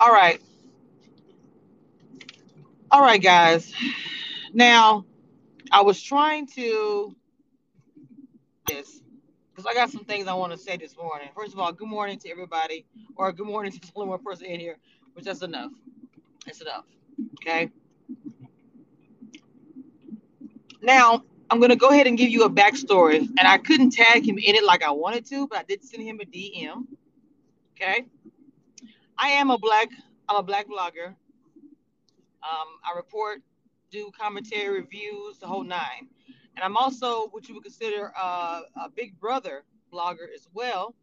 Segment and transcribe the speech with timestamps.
[0.00, 0.40] All right.
[2.90, 3.72] All right, guys.
[4.54, 5.06] Now,
[5.72, 7.16] I was trying to
[8.66, 9.00] this
[9.50, 11.28] because I got some things I want to say this morning.
[11.36, 14.60] First of all, good morning to everybody, or good morning to only one person in
[14.60, 14.78] here,
[15.14, 15.72] which that's enough.
[16.46, 16.84] That's enough.
[17.42, 17.70] Okay.
[20.82, 24.38] Now, I'm gonna go ahead and give you a backstory, and I couldn't tag him
[24.38, 26.86] in it like I wanted to, but I did send him a DM.
[27.76, 28.06] Okay.
[29.20, 29.88] I am a black.
[30.30, 31.08] I'm a black blogger.
[32.42, 33.42] Um, I report,
[33.90, 36.08] do commentary, reviews, the whole nine.
[36.56, 40.94] And I'm also what you would consider uh, a big brother blogger as well.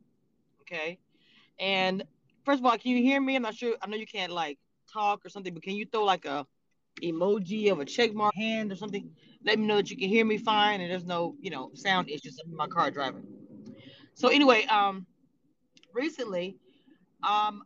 [0.61, 0.97] Okay.
[1.59, 2.03] And
[2.43, 3.35] first of all, can you hear me?
[3.35, 3.75] I'm not sure.
[3.83, 4.57] I know you can't like
[4.91, 6.47] talk or something, but can you throw like a
[7.03, 9.11] emoji of a check mark hand or something?
[9.45, 12.09] Let me know that you can hear me fine and there's no, you know, sound
[12.09, 13.27] issues in my car driving.
[14.15, 15.05] So anyway, um,
[15.93, 16.57] recently,
[17.21, 17.61] um,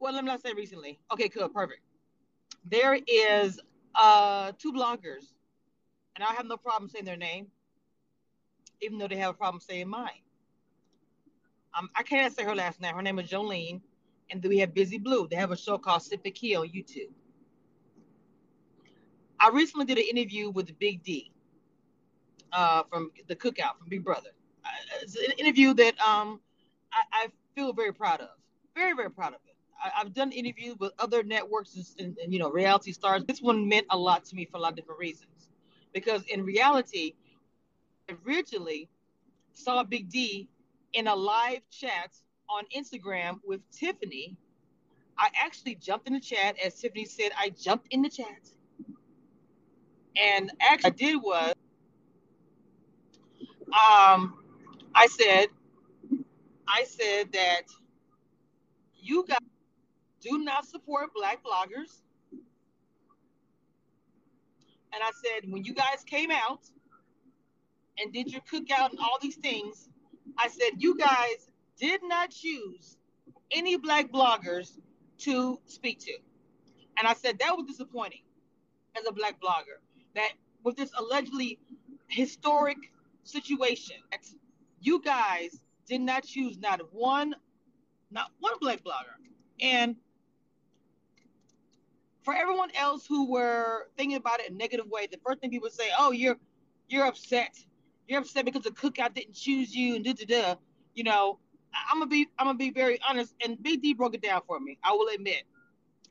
[0.00, 0.98] well, let me not say recently.
[1.12, 1.82] Okay, cool, perfect
[2.64, 3.60] there is
[3.94, 5.32] uh, two bloggers,
[6.14, 7.46] and I have no problem saying their name,
[8.80, 10.10] even though they have a problem saying mine.
[11.76, 12.94] Um, I can't say her last name.
[12.94, 13.80] Her name is Jolene,
[14.30, 15.28] and we have Busy Blu.
[15.28, 17.10] They have a show called Sip Ki on YouTube.
[19.38, 21.32] I recently did an interview with Big D
[22.52, 24.30] uh, from the Cookout from Big Brother.
[24.64, 24.68] Uh,
[25.00, 26.40] it's an interview that um,
[26.92, 28.28] I, I feel very proud of.
[28.74, 29.49] Very, very proud of it.
[29.82, 33.24] I, have done interviews with other networks and, and, and, you know reality stars.
[33.24, 35.48] This one meant a lot to me for a lot of different reasons,
[35.92, 37.14] because in reality,
[38.26, 38.88] originally
[39.52, 40.48] saw Big D
[40.92, 42.10] in a live chat
[42.48, 44.36] on Instagram with Tiffany.
[45.18, 47.30] I actually jumped in the chat as Tiffany said.
[47.38, 48.48] I jumped in the chat,
[50.16, 51.54] and actually I did was
[53.68, 54.42] um
[54.94, 55.46] I said
[56.66, 57.62] I said that
[59.02, 59.38] you guys
[60.20, 62.02] do not support black bloggers.
[64.92, 66.60] And I said, when you guys came out
[67.98, 69.88] and did your cookout and all these things,
[70.36, 72.96] I said, you guys did not choose
[73.50, 74.78] any black bloggers
[75.18, 76.12] to speak to.
[76.98, 78.22] And I said, that was disappointing
[78.96, 79.78] as a black blogger,
[80.14, 80.32] that
[80.64, 81.58] with this allegedly
[82.08, 82.76] historic
[83.22, 83.96] situation,
[84.80, 87.34] you guys did not choose not one,
[88.10, 89.16] not one black blogger.
[89.60, 89.96] And
[92.22, 95.50] for everyone else who were thinking about it in a negative way, the first thing
[95.50, 96.36] people say, "Oh, you're
[96.88, 97.56] you're upset.
[98.08, 100.54] You're upset because the cookout didn't choose you and da da da."
[100.94, 101.38] You know,
[101.90, 104.60] I'm gonna be I'm gonna be very honest, and Big D broke it down for
[104.60, 104.78] me.
[104.82, 105.44] I will admit,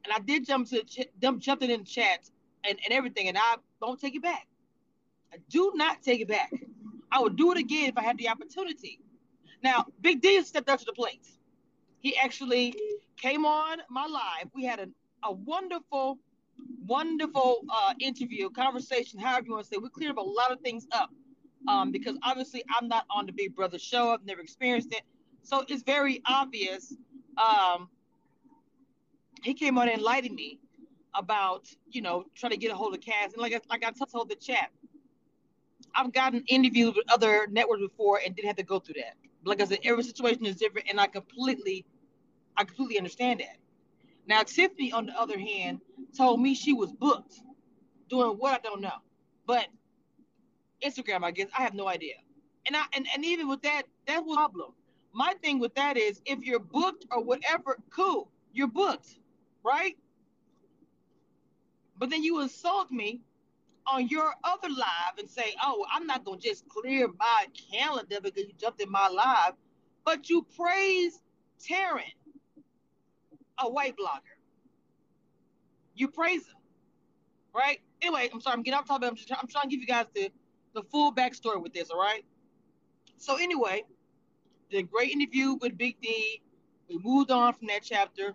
[0.04, 2.30] and I did jump to ch- jump jumped in the chat
[2.64, 4.48] and and everything, and I don't take it back.
[5.34, 6.52] I do not take it back.
[7.12, 9.00] I would do it again if I had the opportunity.
[9.64, 11.28] Now, Big D stepped up to the plate.
[12.00, 12.76] He actually
[13.18, 14.50] came on my live.
[14.56, 14.94] We had an
[15.24, 16.20] a wonderful,
[16.86, 19.78] wonderful uh, interview, conversation, however you want to say.
[19.78, 21.12] We cleared up a lot of things up
[21.68, 24.12] um, because obviously I'm not on the Big Brother show.
[24.12, 25.02] I've never experienced it.
[25.44, 26.96] So it's very obvious.
[27.38, 27.90] Um,
[29.44, 30.60] he came on and enlightened me
[31.16, 33.34] about, you know, trying to get a hold of Cass.
[33.34, 34.70] And like I, like I told the chat,
[35.96, 39.16] I've gotten interviews with other networks before and didn't have to go through that.
[39.44, 41.86] Like I said, every situation is different, and I completely,
[42.58, 43.58] I completely understand that.
[44.30, 45.82] Now, Tiffany, on the other hand,
[46.16, 47.42] told me she was booked
[48.10, 49.00] doing what I don't know.
[49.48, 49.68] But
[50.86, 52.14] Instagram, I guess, I have no idea.
[52.68, 54.74] And I and, and even with that, that was a problem.
[55.14, 59.18] My thing with that is if you're booked or whatever, cool, you're booked,
[59.66, 59.98] right?
[61.98, 63.22] But then you insult me
[63.88, 68.44] on your other live and say, oh, I'm not gonna just clear my calendar because
[68.44, 69.56] you jumped in my live,
[70.06, 71.20] but you praise
[71.68, 72.04] Taran
[73.62, 74.36] a white blogger.
[75.96, 76.56] You praise him,
[77.54, 77.80] right?
[78.02, 79.10] Anyway, I'm sorry, I'm getting off topic.
[79.10, 80.32] I'm just I'm trying to give you guys the
[80.74, 82.24] the full backstory with this, all right?
[83.18, 83.84] So anyway,
[84.72, 86.42] the great interview with Big D.
[86.90, 88.34] We moved on from that chapter.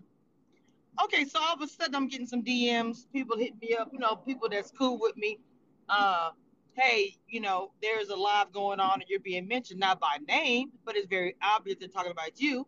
[1.02, 3.06] Okay, so all of a sudden I'm getting some DMs.
[3.12, 5.40] People hit me up, you know, people that's cool with me.
[5.88, 6.30] Uh,
[6.74, 10.70] hey, you know, there's a live going on and you're being mentioned not by name,
[10.84, 12.66] but it's very obvious they're talking about you,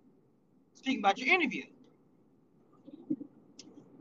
[0.74, 1.64] speaking about your interview.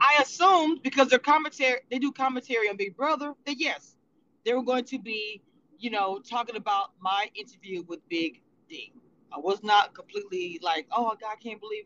[0.06, 3.96] I assumed because their commentary, they do commentary on Big Brother, that yes,
[4.46, 5.42] they were going to be,
[5.80, 8.94] you know, talking about my interview with Big D.
[9.34, 11.86] I was not completely like, oh God, I can't believe.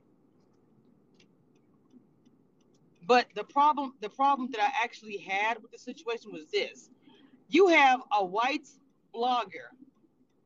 [3.08, 6.90] But the problem, the problem that I actually had with the situation was this:
[7.48, 8.68] you have a white
[9.16, 9.70] blogger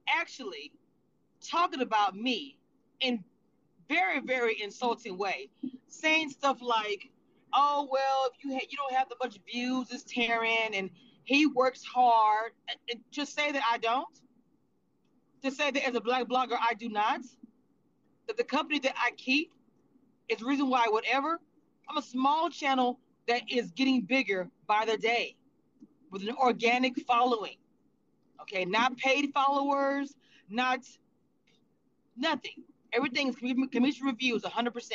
[0.08, 0.72] actually
[1.42, 2.60] talking about me
[3.00, 3.24] in
[3.90, 5.50] very, very insulting way,
[5.88, 7.10] saying stuff like,
[7.54, 10.90] "Oh well, if you ha- you don't have the bunch of views as Taran, and
[11.24, 12.52] he works hard,"
[12.90, 14.08] and, just say that I don't.
[15.44, 17.22] To say that as a black blogger, I do not.
[18.28, 19.52] That the company that I keep
[20.30, 21.40] is the reason why whatever.
[21.90, 25.36] I'm a small channel that is getting bigger by the day
[26.12, 27.58] with an organic following.
[28.42, 30.16] Okay, not paid followers,
[30.50, 30.80] not
[32.16, 32.64] nothing.
[32.94, 34.94] Everything is Cameshia Reviews 100%,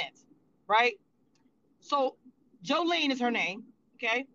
[0.68, 0.98] right?
[1.80, 2.16] So
[2.64, 3.64] Jolene is her name,
[3.96, 4.26] okay?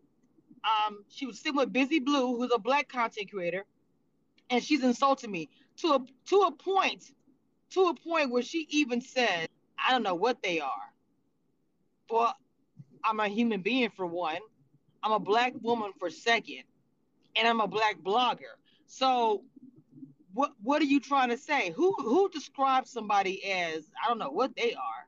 [0.63, 3.65] Um, she was sitting with Busy Blu, who's a black content creator,
[4.49, 5.99] and she's insulting me to a
[6.29, 7.11] to a point,
[7.71, 10.93] to a point where she even said, I don't know what they are.
[12.09, 12.35] Well,
[13.03, 14.39] I'm a human being for one.
[15.01, 16.63] I'm a black woman for second,
[17.35, 18.55] and I'm a black blogger.
[18.85, 19.43] So
[20.33, 21.71] what what are you trying to say?
[21.71, 25.07] Who who describes somebody as I don't know what they are?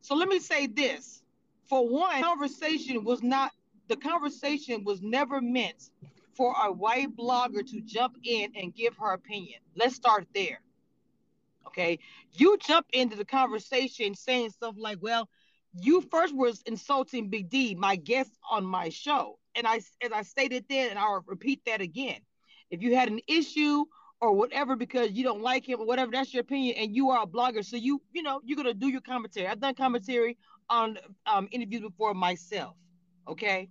[0.00, 1.23] So let me say this.
[1.68, 3.52] For one, conversation was not
[3.88, 5.90] the conversation was never meant
[6.34, 9.60] for a white blogger to jump in and give her opinion.
[9.76, 10.60] Let's start there.
[11.66, 11.98] Okay.
[12.32, 15.28] You jump into the conversation saying stuff like, well,
[15.80, 19.38] you first was insulting Big D, my guest on my show.
[19.56, 22.20] And I as I stated then, and I'll repeat that again.
[22.70, 23.84] If you had an issue
[24.20, 27.22] or whatever because you don't like him or whatever, that's your opinion, and you are
[27.22, 29.46] a blogger, so you you know you're gonna do your commentary.
[29.46, 30.36] I've done commentary
[30.68, 32.74] on um, interviews before myself,
[33.28, 33.68] okay.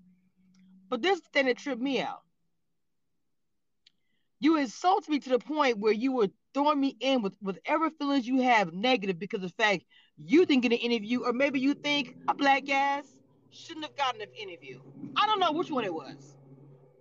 [0.90, 2.22] But this thing that tripped me out.
[4.40, 8.28] You insult me to the point where you were throwing me in with whatever feelings
[8.28, 9.86] you have negative because of the fact
[10.18, 13.06] you didn't get an interview, or maybe you think a black ass
[13.52, 14.82] shouldn't have gotten an interview.
[15.16, 16.36] I don't know which one it was.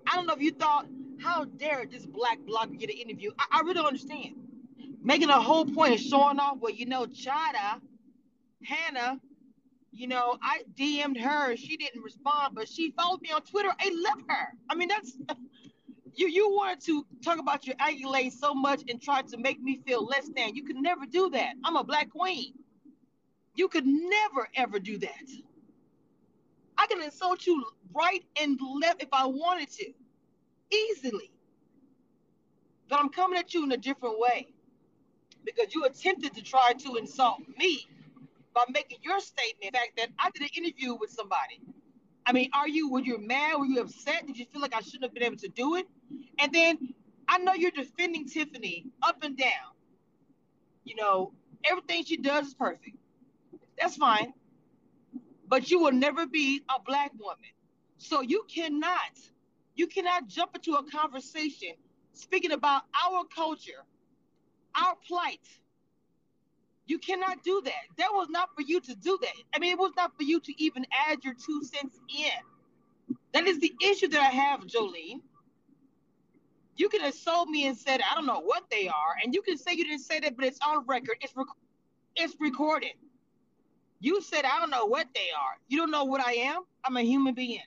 [0.06, 0.86] I don't know if you thought,
[1.20, 3.30] how dare this black blogger get an interview?
[3.38, 4.34] I, I really don't understand.
[5.02, 7.80] Making a whole point of showing off, well, you know, Chada,
[8.64, 9.20] Hannah,
[9.92, 13.68] you know, I DM'd her, she didn't respond, but she followed me on Twitter.
[13.78, 14.48] I love her.
[14.70, 15.12] I mean, that's
[16.14, 16.28] you.
[16.28, 20.04] You wanted to talk about your accolades so much and try to make me feel
[20.04, 20.56] less than.
[20.56, 21.54] You could never do that.
[21.64, 22.54] I'm a black queen.
[23.54, 25.28] You could never ever do that.
[26.78, 27.62] I can insult you
[27.94, 29.92] right and left if I wanted to,
[30.70, 31.30] easily.
[32.88, 34.48] But I'm coming at you in a different way
[35.44, 37.86] because you attempted to try to insult me
[38.54, 41.60] by making your statement, the fact that I did an interview with somebody.
[42.26, 43.56] I mean, are you, were you mad?
[43.58, 44.26] Were you upset?
[44.26, 45.86] Did you feel like I shouldn't have been able to do it?
[46.38, 46.94] And then
[47.28, 49.74] I know you're defending Tiffany up and down.
[50.84, 51.32] You know,
[51.64, 52.96] everything she does is perfect.
[53.80, 54.32] That's fine
[55.52, 57.52] but you will never be a black woman.
[57.98, 59.20] So you cannot,
[59.74, 61.74] you cannot jump into a conversation
[62.14, 63.84] speaking about our culture,
[64.74, 65.46] our plight.
[66.86, 67.84] You cannot do that.
[67.98, 69.34] That was not for you to do that.
[69.54, 73.16] I mean, it was not for you to even add your two cents in.
[73.32, 75.20] That is the issue that I have, Jolene.
[76.76, 79.56] You can sold me and said, I don't know what they are, and you can
[79.56, 81.16] say you didn't say that, but it's on record.
[81.20, 81.46] It's rec-
[82.16, 82.92] it's recorded.
[84.00, 85.58] You said, I don't know what they are.
[85.68, 86.62] You don't know what I am?
[86.84, 87.60] I'm a human being.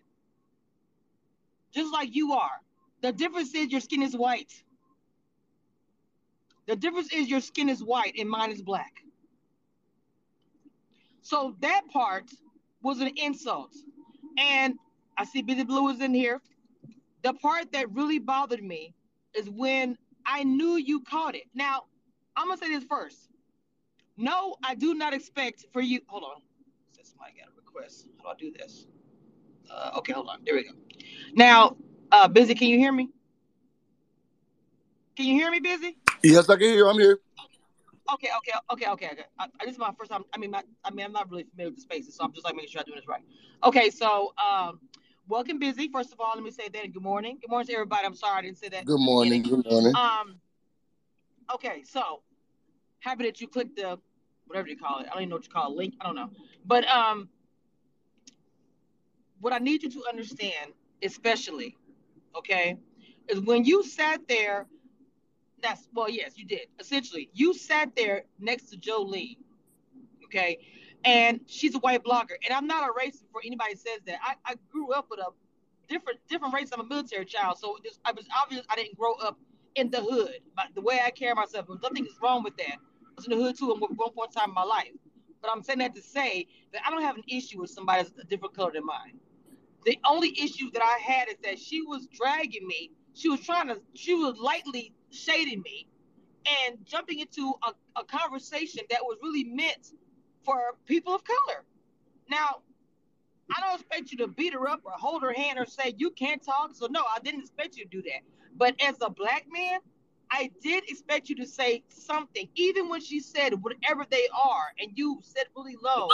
[1.73, 2.61] Just like you are.
[3.01, 4.63] The difference is your skin is white.
[6.67, 8.93] The difference is your skin is white and mine is black.
[11.21, 12.31] So that part
[12.81, 13.73] was an insult.
[14.37, 14.75] And
[15.17, 16.41] I see Busy Blu is in here.
[17.23, 18.93] The part that really bothered me
[19.33, 21.43] is when I knew you caught it.
[21.53, 21.83] Now,
[22.35, 23.29] I'm gonna say this first.
[24.17, 26.01] No, I do not expect for you.
[26.07, 26.41] Hold on.
[26.95, 28.07] Says somebody got a request.
[28.23, 28.87] How do I do this?
[29.69, 30.39] Uh, okay, hold on.
[30.45, 30.71] There we go.
[31.33, 31.75] Now,
[32.11, 32.55] uh, busy.
[32.55, 33.09] Can you hear me?
[35.15, 35.97] Can you hear me, busy?
[36.25, 36.87] Yes, I can hear you.
[36.87, 37.19] I'm here.
[38.11, 39.23] Okay, okay, okay, okay, okay.
[39.37, 40.23] I, this is my first time.
[40.33, 42.43] I mean, my, I mean, I'm not really familiar with the spaces, so I'm just
[42.43, 43.21] like making sure I'm doing this right.
[43.63, 44.79] Okay, so um,
[45.27, 45.87] welcome, busy.
[45.87, 47.37] First of all, let me say that and good morning.
[47.39, 48.07] Good morning to everybody.
[48.07, 48.85] I'm sorry I didn't say that.
[48.85, 49.43] Good morning.
[49.43, 49.93] Good morning.
[49.95, 50.39] Um,
[51.53, 52.21] okay, so
[53.01, 53.99] happy that you clicked the
[54.47, 55.07] whatever you call it.
[55.07, 55.93] I don't even know what you call it, link.
[56.01, 56.31] I don't know.
[56.65, 57.29] But um,
[59.41, 61.77] what I need you to understand, especially,
[62.35, 62.77] okay,
[63.27, 64.65] is when you sat there.
[65.65, 66.67] That's well, yes, you did.
[66.79, 69.37] Essentially, you sat there next to Jolene,
[70.25, 70.59] okay,
[71.03, 72.35] and she's a white blogger.
[72.45, 74.19] And I'm not a racist for anybody says that.
[74.23, 75.29] I, I grew up with a
[75.89, 76.69] different different race.
[76.71, 79.39] I'm a military child, so it I was obvious I didn't grow up
[79.73, 80.39] in the hood.
[80.55, 82.75] But the way I carry myself, nothing is wrong with that.
[82.77, 84.91] I was in the hood too at one point in time in my life.
[85.41, 88.15] But I'm saying that to say that I don't have an issue with somebody that's
[88.19, 89.19] a different color than mine.
[89.85, 92.91] The only issue that I had is that she was dragging me.
[93.15, 95.87] She was trying to, she was lightly shading me
[96.67, 99.93] and jumping into a, a conversation that was really meant
[100.43, 101.63] for people of color.
[102.29, 102.61] Now,
[103.55, 106.11] I don't expect you to beat her up or hold her hand or say you
[106.11, 106.75] can't talk.
[106.75, 108.21] So no, I didn't expect you to do that.
[108.57, 109.79] But as a black man,
[110.31, 114.91] I did expect you to say something, even when she said whatever they are, and
[114.95, 116.09] you said really low,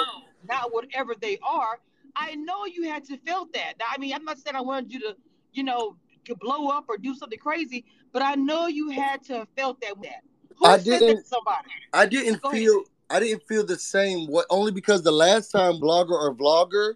[0.47, 1.79] not whatever they are.
[2.15, 3.73] I know you had to felt that.
[3.79, 5.15] Now, I mean, I'm not saying I wanted you to,
[5.53, 5.95] you know,
[6.39, 9.95] blow up or do something crazy, but I know you had to have felt that.
[10.03, 10.21] that.
[10.57, 11.23] Who I didn't.
[11.23, 11.67] to somebody?
[11.93, 12.61] I didn't Go ahead.
[12.61, 12.83] feel.
[13.09, 14.27] I didn't feel the same.
[14.27, 16.93] What only because the last time blogger or vlogger,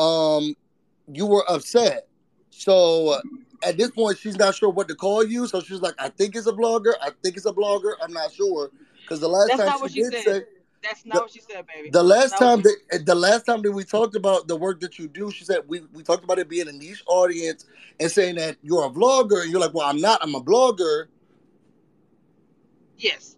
[0.00, 0.54] um,
[1.12, 2.08] you were upset.
[2.50, 3.20] So uh,
[3.62, 5.46] at this point, she's not sure what to call you.
[5.46, 6.94] So she's like, "I think it's a blogger.
[7.02, 7.92] I think it's a blogger.
[8.02, 8.70] I'm not sure."
[9.02, 10.24] Because the last That's time she she did said.
[10.24, 10.42] say,
[10.84, 11.90] That's not the, what she said, baby.
[11.90, 14.80] the last That's time that eh, the last time that we talked about the work
[14.80, 17.66] that you do, she said we we talked about it being a niche audience
[17.98, 20.22] and saying that you're a vlogger, and you're like, "Well, I'm not.
[20.22, 21.06] I'm a blogger."
[22.98, 23.36] Yes.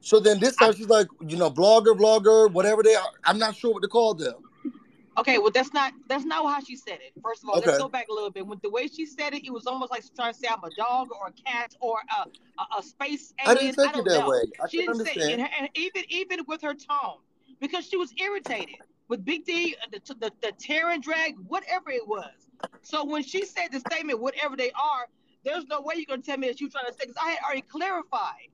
[0.00, 3.10] So then this I, time she's like, you know, blogger, vlogger, whatever they are.
[3.24, 4.34] I'm not sure what to call them.
[5.18, 7.12] Okay, well, that's not that's not how she said it.
[7.22, 8.46] First of all, let's go back a little bit.
[8.46, 10.62] With the way she said it, it was almost like she's trying to say I'm
[10.64, 12.28] a dog or a cat or a,
[12.60, 13.94] a, a space I didn't alien.
[13.96, 14.28] I it that know.
[14.28, 14.42] way.
[14.62, 15.40] I She didn't say, and, understand.
[15.42, 17.18] her- and even even with her tone,
[17.60, 18.76] because she was irritated
[19.08, 22.30] with Big D, uh, the the, the tear and drag, whatever it was.
[22.82, 25.06] So when she said the statement, whatever they are,
[25.44, 27.38] there's no way you're gonna tell me that you trying to say because I had
[27.44, 28.48] already clarified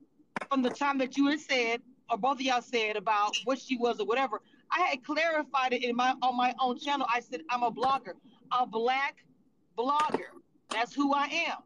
[0.49, 3.77] from the time that you had said, or both of y'all said about what she
[3.77, 4.41] was or whatever.
[4.73, 7.05] I had clarified it in my on my own channel.
[7.13, 8.13] I said I'm a blogger,
[8.57, 9.23] a black
[9.77, 10.31] blogger.
[10.69, 11.57] That's who I am.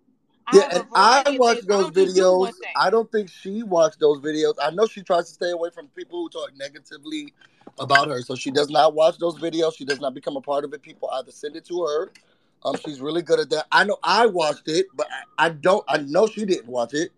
[0.47, 1.39] I Yeah, and I variety of things.
[1.39, 2.53] watched I those don't just do videos.
[2.75, 4.55] I don't think she watched those videos.
[4.61, 7.33] I know she tries to stay away from people who talk negatively
[7.79, 8.21] about her.
[8.21, 9.75] So she does not watch those videos.
[9.77, 10.81] She does not become a part of it.
[10.81, 12.11] People either send it to her.
[12.63, 13.65] Um, she's really good at that.
[13.71, 15.83] I know I watched it, but I, I don't.
[15.87, 17.11] I know she didn't watch it.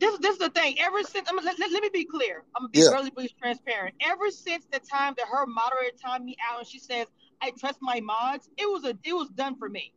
[0.00, 0.78] This this is the thing.
[0.80, 2.44] Ever since, I mean, let, let, let me be clear.
[2.56, 2.90] I'm gonna be Yeah.
[2.90, 3.94] really, really transparent.
[4.00, 7.06] Ever since the time that her moderator timed me out and she says
[7.42, 9.94] I trust my mods, it was a it was done for me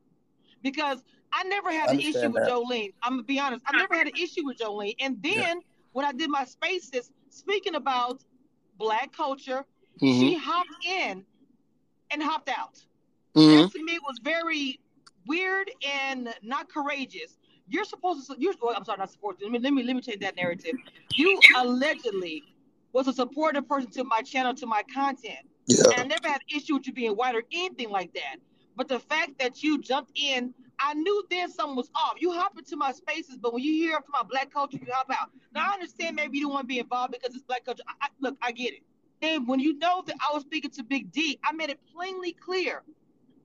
[0.61, 2.45] because I never I had an issue understand with that.
[2.45, 2.93] Jolene.
[3.03, 3.63] I'm gonna be honest.
[3.67, 4.95] I never had an issue with Jolene.
[4.99, 5.45] And Yeah.
[5.45, 8.23] then when I did my spaces speaking about
[8.77, 9.65] black culture,
[10.01, 10.29] Mm-hmm.
[10.29, 11.25] she hopped in
[12.11, 12.85] and hopped out.
[13.35, 13.67] Mm-hmm.
[13.67, 14.79] That to me was very
[15.27, 17.38] weird and not courageous.
[17.69, 18.35] You're supposed to.
[18.37, 18.53] You're.
[18.61, 19.45] Well, I'm sorry, not supposed to.
[19.45, 20.75] Let me let me let me change that narrative.
[21.15, 22.43] You allegedly
[22.93, 25.83] was a supportive person to my channel, to my content, Yeah.
[25.91, 28.37] and I never had an issue with you being white or anything like that.
[28.75, 32.13] But the fact that you jumped in, I knew then something was off.
[32.19, 34.91] You hop into my spaces, but when you hear up to my black culture, you
[34.91, 35.29] hop out.
[35.53, 37.83] Now I understand maybe you don't want to be involved because it's black culture.
[37.87, 38.81] I, I, look, I get it.
[39.21, 42.31] And when you know that I was speaking to Big D, I made it plainly
[42.31, 42.83] clear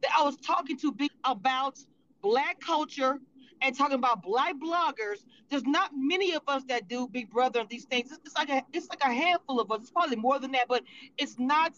[0.02, 1.78] that I was talking to Big about
[2.22, 3.18] black culture
[3.62, 5.24] and talking about black bloggers.
[5.50, 8.10] There's not many of us that do Big Brother and these things.
[8.10, 9.80] It's, it's like a it's like a handful of us.
[9.82, 10.82] It's probably more than that, but
[11.18, 11.72] it's not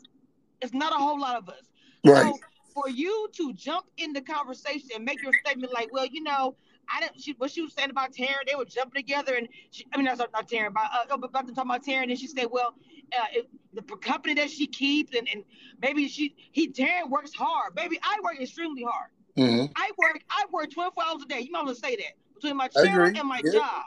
[0.60, 1.70] it's not a whole lot of us.
[2.04, 2.34] Right.
[2.34, 2.38] So
[2.74, 6.56] for you to jump in the conversation and make your statement like, well, you know,
[6.94, 7.20] I didn't.
[7.20, 10.06] She, what she was saying about Taran, they were jumping together, and she, I mean,
[10.06, 12.74] that's not, not Taran, but uh, about to talk about Taran, and she said, well,
[13.18, 15.42] uh, if the company that she keeps, and, and
[15.80, 17.72] maybe she he Taran works hard.
[17.74, 19.10] Maybe I work extremely hard.
[19.36, 19.66] Mm-hmm.
[19.76, 21.40] I work I work 24 hours a day.
[21.40, 23.82] You might want to say that between my channel and my Yeah, job.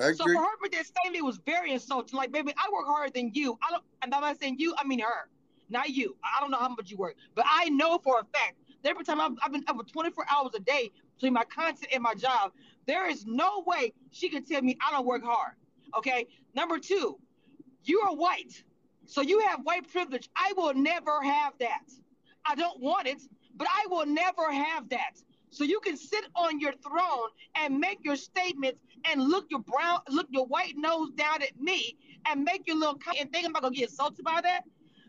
[0.00, 0.34] I So agree.
[0.34, 2.16] for her make that statement was very insulting.
[2.16, 3.58] Like, baby, I work harder than you.
[3.66, 5.28] I don't, and I'm saying you, I mean her,
[5.70, 6.16] not you.
[6.22, 9.04] I don't know how much you work, but I know for a fact that every
[9.04, 12.14] time I've, I've been up for 24 hours a day between my content and my
[12.14, 12.52] job,
[12.86, 15.54] there is no way she can tell me I don't work hard.
[15.96, 16.26] Okay.
[16.54, 17.18] Number two,
[17.84, 18.62] you are white,
[19.06, 20.28] so you have white privilege.
[20.36, 21.84] I will never have that.
[22.44, 23.22] I don't want it,
[23.56, 25.22] but I will never have that.
[25.50, 30.00] So you can sit on your throne and make your statements and look your brown,
[30.08, 31.96] look your white nose down at me
[32.28, 34.62] and make your little and think I'm not gonna get insulted by that.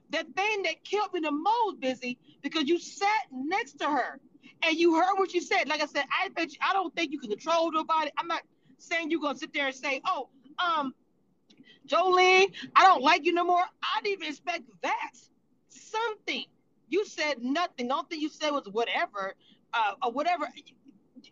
[0.10, 4.20] The thing that killed me the most, busy, because you sat next to her
[4.64, 5.68] and you heard what you said.
[5.68, 8.10] Like I said, I bet you, I don't think you can control nobody.
[8.18, 8.42] I'm not
[8.78, 10.94] saying you're gonna sit there and say, oh, um,
[11.88, 13.64] Jolene, I don't like you no more.
[13.82, 15.12] I didn't even expect that.
[15.70, 16.46] Something.
[16.90, 17.88] You said nothing.
[17.88, 19.36] The only thing you said was whatever,
[19.74, 20.48] uh, or whatever.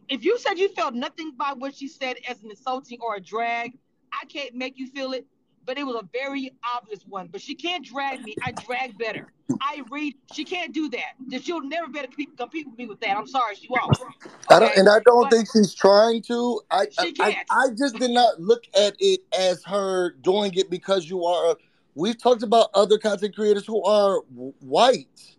[0.09, 3.21] If you said you felt nothing by what she said as an insulting or a
[3.21, 3.77] drag,
[4.11, 5.25] I can't make you feel it.
[5.65, 7.27] But it was a very obvious one.
[7.31, 8.35] But she can't drag me.
[8.43, 9.31] I drag better.
[9.61, 10.15] I read.
[10.31, 11.13] She can't do that.
[11.29, 13.17] That She'll never be able to compete, with me with that.
[13.17, 13.97] I'm sorry, she won't.
[14.49, 16.61] I don't, and I don't but think she's trying to.
[16.69, 17.37] I, I, she can't.
[17.49, 21.55] I just did not look at it as her doing it because you are.
[21.95, 24.19] We've talked about other content creators who are
[24.59, 25.34] white,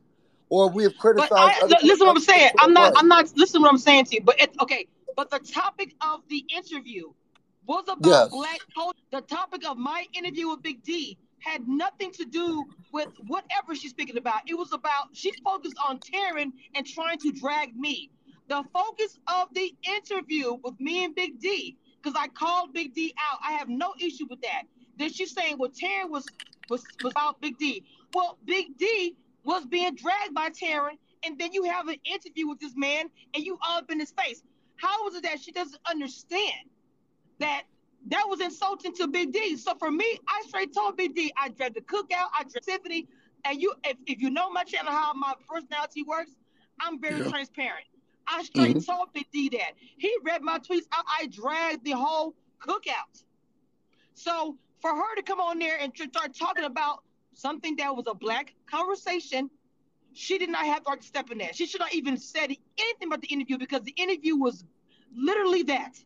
[0.51, 2.51] or we have criticized I other li- listen what I'm saying.
[2.59, 2.93] I'm not.
[2.97, 3.33] I'm not.
[3.37, 4.23] Listen what I'm saying to you.
[4.23, 4.87] But it, okay.
[5.17, 7.13] But the topic of the interview
[7.67, 8.31] was about Yes.
[8.31, 8.99] black culture.
[9.13, 13.91] The topic of my interview with Big D had nothing to do with whatever she's
[13.91, 14.43] speaking about.
[14.47, 18.11] It was about she focused on Taran and trying to drag me.
[18.49, 23.15] The focus of the interview with me and Big D, because I called Big D
[23.31, 23.41] out.
[23.47, 24.65] I have no issue with that.
[24.99, 26.33] Then she's saying, well, Taran was
[26.69, 27.85] was, was about Big D.
[28.13, 32.59] Well, Big D was being dragged by Taran, and then you have an interview with
[32.59, 34.43] this man and you all up in his face.
[34.77, 36.69] How is it that she doesn't understand
[37.39, 37.63] that
[38.09, 39.57] that was insulting to Big D?
[39.57, 43.07] So for me, I straight told Big D, I dragged the cookout, I dragged Tiffany,
[43.45, 46.33] and you if, if you know my channel, how my personality works,
[46.81, 47.31] I'm very yeah.
[47.31, 47.87] transparent.
[48.27, 48.93] I straight mm-hmm.
[48.93, 49.75] told Big D that.
[49.79, 51.05] He read my tweets out.
[51.21, 53.23] I dragged the whole cookout.
[54.15, 57.05] So for her to come on there and start talking about
[57.37, 59.51] something that was a black conversation,
[60.13, 61.55] she did not have the right to step in that.
[61.55, 64.65] She should not even said anything about the interview because the interview was
[65.15, 66.03] literally that.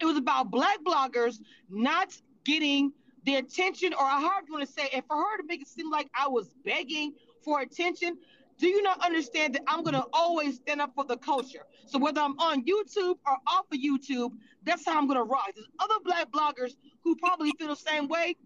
[0.00, 1.38] It was about black bloggers
[1.70, 2.92] not getting
[3.24, 5.90] the attention, or I hard want to say, and for her to make it seem
[5.90, 8.18] like I was begging for attention,
[8.58, 11.64] do you not understand that I'm gonna always stand up for the culture?
[11.86, 14.32] So whether I'm on YouTube or off of YouTube,
[14.64, 15.52] that's how I'm gonna rise.
[15.54, 18.36] There's other black bloggers who probably feel the same way.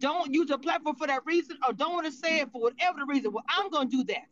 [0.00, 3.00] Don't use a platform for that reason, or don't want to say it for whatever
[3.00, 3.32] the reason.
[3.32, 4.28] Well, I'm gonna do that.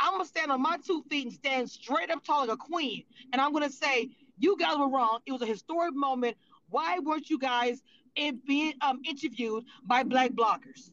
[0.00, 3.04] I'm gonna stand on my two feet and stand straight up tall like a queen,
[3.32, 5.20] and I'm gonna say you guys were wrong.
[5.26, 6.36] It was a historic moment.
[6.68, 7.82] Why weren't you guys
[8.16, 10.90] in being um, interviewed by black bloggers?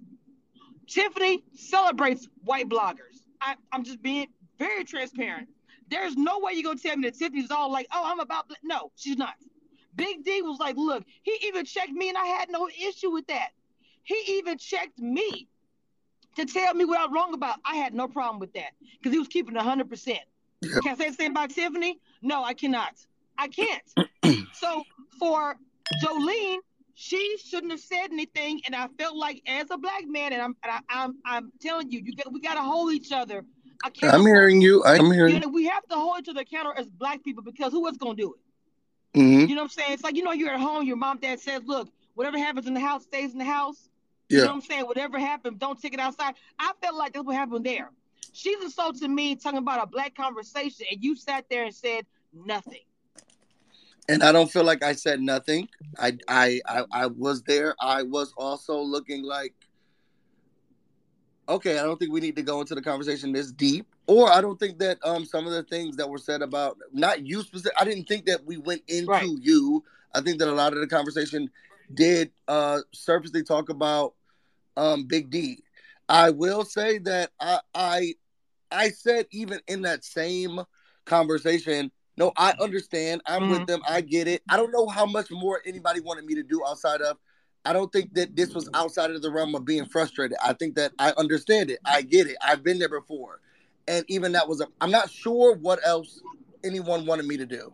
[0.87, 3.23] Tiffany celebrates white bloggers.
[3.41, 5.49] I, I'm just being very transparent.
[5.89, 8.91] There's no way you're gonna tell me that Tiffany's all like, oh, I'm about no,
[8.95, 9.35] she's not.
[9.95, 13.27] Big D was like, look, he even checked me and I had no issue with
[13.27, 13.49] that.
[14.05, 15.47] He even checked me
[16.37, 17.57] to tell me what I'm wrong about.
[17.65, 20.17] I had no problem with that because he was keeping 100%.
[20.61, 20.79] Yeah.
[20.81, 21.99] Can I say the same about Tiffany?
[22.21, 22.93] No, I cannot.
[23.37, 23.83] I can't.
[24.53, 24.83] so
[25.19, 25.57] for
[26.03, 26.59] Jolene,
[26.93, 30.55] she shouldn't have said anything, and I felt like as a black man, and I'm
[30.63, 33.43] and I, am I'm, I'm telling you, you get, we got to hold each other.
[34.03, 34.83] I'm hearing you.
[34.85, 35.41] I'm hearing.
[35.41, 38.15] You we have to hold each other accountable as black people because who is going
[38.15, 39.19] to do it?
[39.19, 39.49] Mm-hmm.
[39.49, 39.93] You know what I'm saying?
[39.93, 42.73] It's like you know you're at home, your mom, dad says, "Look, whatever happens in
[42.73, 43.89] the house stays in the house."
[44.29, 44.37] Yeah.
[44.37, 44.85] You know what I'm saying?
[44.85, 46.33] Whatever happened, don't take it outside.
[46.59, 47.91] I felt like that's what happened there.
[48.33, 52.81] She's insulting me, talking about a black conversation, and you sat there and said nothing.
[54.09, 55.67] And I don't feel like I said nothing.
[55.97, 57.75] I I I, I was there.
[57.79, 59.53] I was also looking like
[61.47, 63.85] okay, I don't think we need to go into the conversation this deep.
[64.07, 67.25] Or I don't think that um some of the things that were said about not
[67.25, 69.29] you specific I didn't think that we went into right.
[69.41, 69.83] you.
[70.13, 71.49] I think that a lot of the conversation
[71.93, 74.13] did uh surfacely talk about
[74.77, 75.63] um Big D.
[76.07, 78.13] I will say that I I
[78.71, 80.61] I said even in that same
[81.05, 83.21] conversation, no, I understand.
[83.25, 83.51] I'm mm-hmm.
[83.51, 83.81] with them.
[83.87, 84.41] I get it.
[84.49, 87.17] I don't know how much more anybody wanted me to do outside of
[87.65, 90.37] I don't think that this was outside of the realm of being frustrated.
[90.43, 91.79] I think that I understand it.
[91.83, 92.37] I get it.
[92.45, 93.39] I've been there before.
[93.87, 96.21] And even that was a I'm not sure what else
[96.63, 97.73] anyone wanted me to do.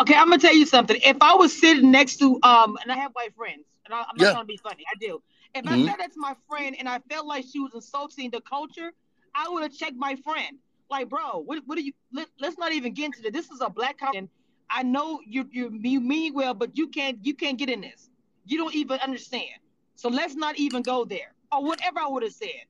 [0.00, 0.96] Okay, I'm gonna tell you something.
[1.04, 4.06] If I was sitting next to um, and I have white friends, and I, am
[4.16, 4.38] not yeah.
[4.38, 5.20] to be funny, I do.
[5.54, 5.74] If mm-hmm.
[5.74, 8.92] I said that to my friend and I felt like she was insulting the culture,
[9.34, 10.58] I would have checked my friend.
[10.90, 11.92] Like, bro, what, what are you?
[12.12, 13.32] Let, us not even get into this.
[13.32, 14.28] This is a black country.
[14.70, 18.08] I know you you you mean well, but you can't you can't get in this.
[18.46, 19.60] You don't even understand.
[19.96, 21.32] So let's not even go there.
[21.50, 22.66] Or whatever I would have said.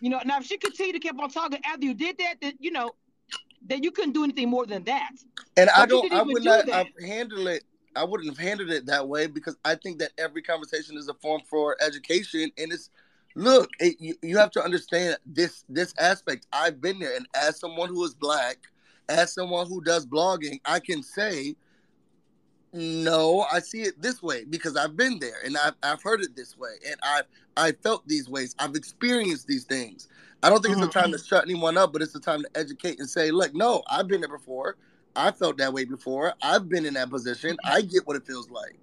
[0.00, 2.54] You know, now if she continued to keep on talking after you did that, then
[2.58, 2.92] you know,
[3.64, 5.10] then you couldn't do anything more than that.
[5.56, 7.64] And but I don't, I would not have handled it.
[7.96, 11.14] I wouldn't have handled it that way because I think that every conversation is a
[11.14, 12.90] form for education, and it's
[13.36, 16.46] look, it, you, you have to understand this this aspect.
[16.52, 18.58] I've been there, and as someone who is black,
[19.08, 21.54] as someone who does blogging, I can say,
[22.72, 26.34] no, I see it this way because I've been there and I've, I've heard it
[26.34, 28.54] this way, and I've I felt these ways.
[28.58, 30.08] I've experienced these things.
[30.44, 31.24] I don't think it's the time to mm-hmm.
[31.24, 34.20] shut anyone up, but it's the time to educate and say, look, no, I've been
[34.20, 34.76] there before.
[35.16, 36.34] I felt that way before.
[36.42, 37.56] I've been in that position.
[37.64, 38.78] I get what it feels like.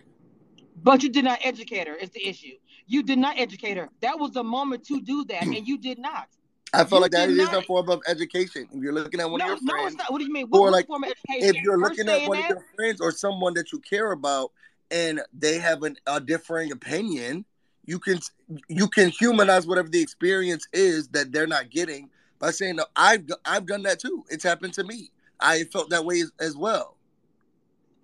[0.82, 2.56] But you did not educate her, is the issue.
[2.88, 3.89] You did not educate her.
[4.00, 6.30] That was the moment to do that, and you did not.
[6.74, 7.54] I feel you like that is not.
[7.54, 8.67] a form of education.
[8.74, 10.47] If you're looking at one no, of your friends, no, friends, What do you mean?
[10.47, 11.56] What, or like, form of education?
[11.56, 12.52] If you're looking at one that?
[12.52, 14.52] of your friends or someone that you care about,
[14.89, 17.45] and they have an, a differing opinion,
[17.86, 18.20] you can
[18.67, 23.24] you can humanize whatever the experience is that they're not getting by saying, "No, I've
[23.46, 24.24] I've done that too.
[24.30, 25.12] It's happened to me.
[25.39, 26.98] I felt that way as, as well."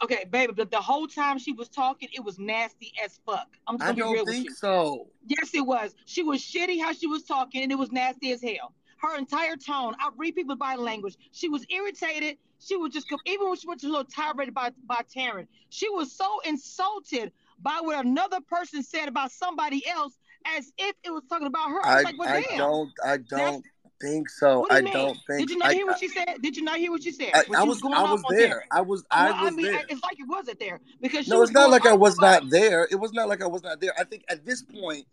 [0.01, 3.47] Okay, baby, but the whole time she was talking, it was nasty as fuck.
[3.67, 4.55] I'm gonna I don't be real think with you.
[4.55, 5.07] so.
[5.25, 5.95] Yes, it was.
[6.05, 8.73] She was shitty how she was talking, and it was nasty as hell.
[8.99, 9.95] Her entire tone.
[9.99, 11.17] I read people's body language.
[11.31, 12.37] She was irritated.
[12.59, 15.89] She was just even when she went to a little tirade by by Taran, she
[15.89, 20.17] was so insulted by what another person said about somebody else
[20.57, 21.85] as if it was talking about her.
[21.85, 22.57] I, was like, well, I damn.
[22.57, 23.61] don't I don't That's-
[23.99, 24.63] think so.
[24.69, 24.93] Do I mean?
[24.93, 26.37] don't think Did you not I, hear what she said?
[26.41, 27.31] Did you not hear what she said?
[27.33, 28.63] I, I was going I was on there.
[28.71, 29.81] I was Well, I was mean, there.
[29.89, 32.87] it's like you wasn't there because she No, it's not like I was not there.
[32.91, 33.93] It was not like I was not there.
[33.99, 35.07] I think at this point,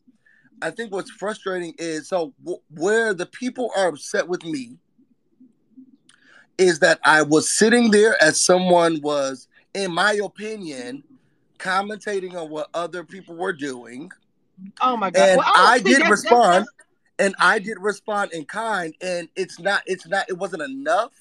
[0.61, 4.76] I think what's frustrating is so w- where the people are upset with me
[6.59, 11.02] is that I was sitting there as someone was, in my opinion,
[11.59, 14.11] commentating on what other people were doing,
[14.81, 15.29] Oh my god!
[15.31, 16.67] and Well, I did that's- respond, that's-
[17.19, 21.12] and I did respond in kind, and it's not, it's not, it wasn't enough,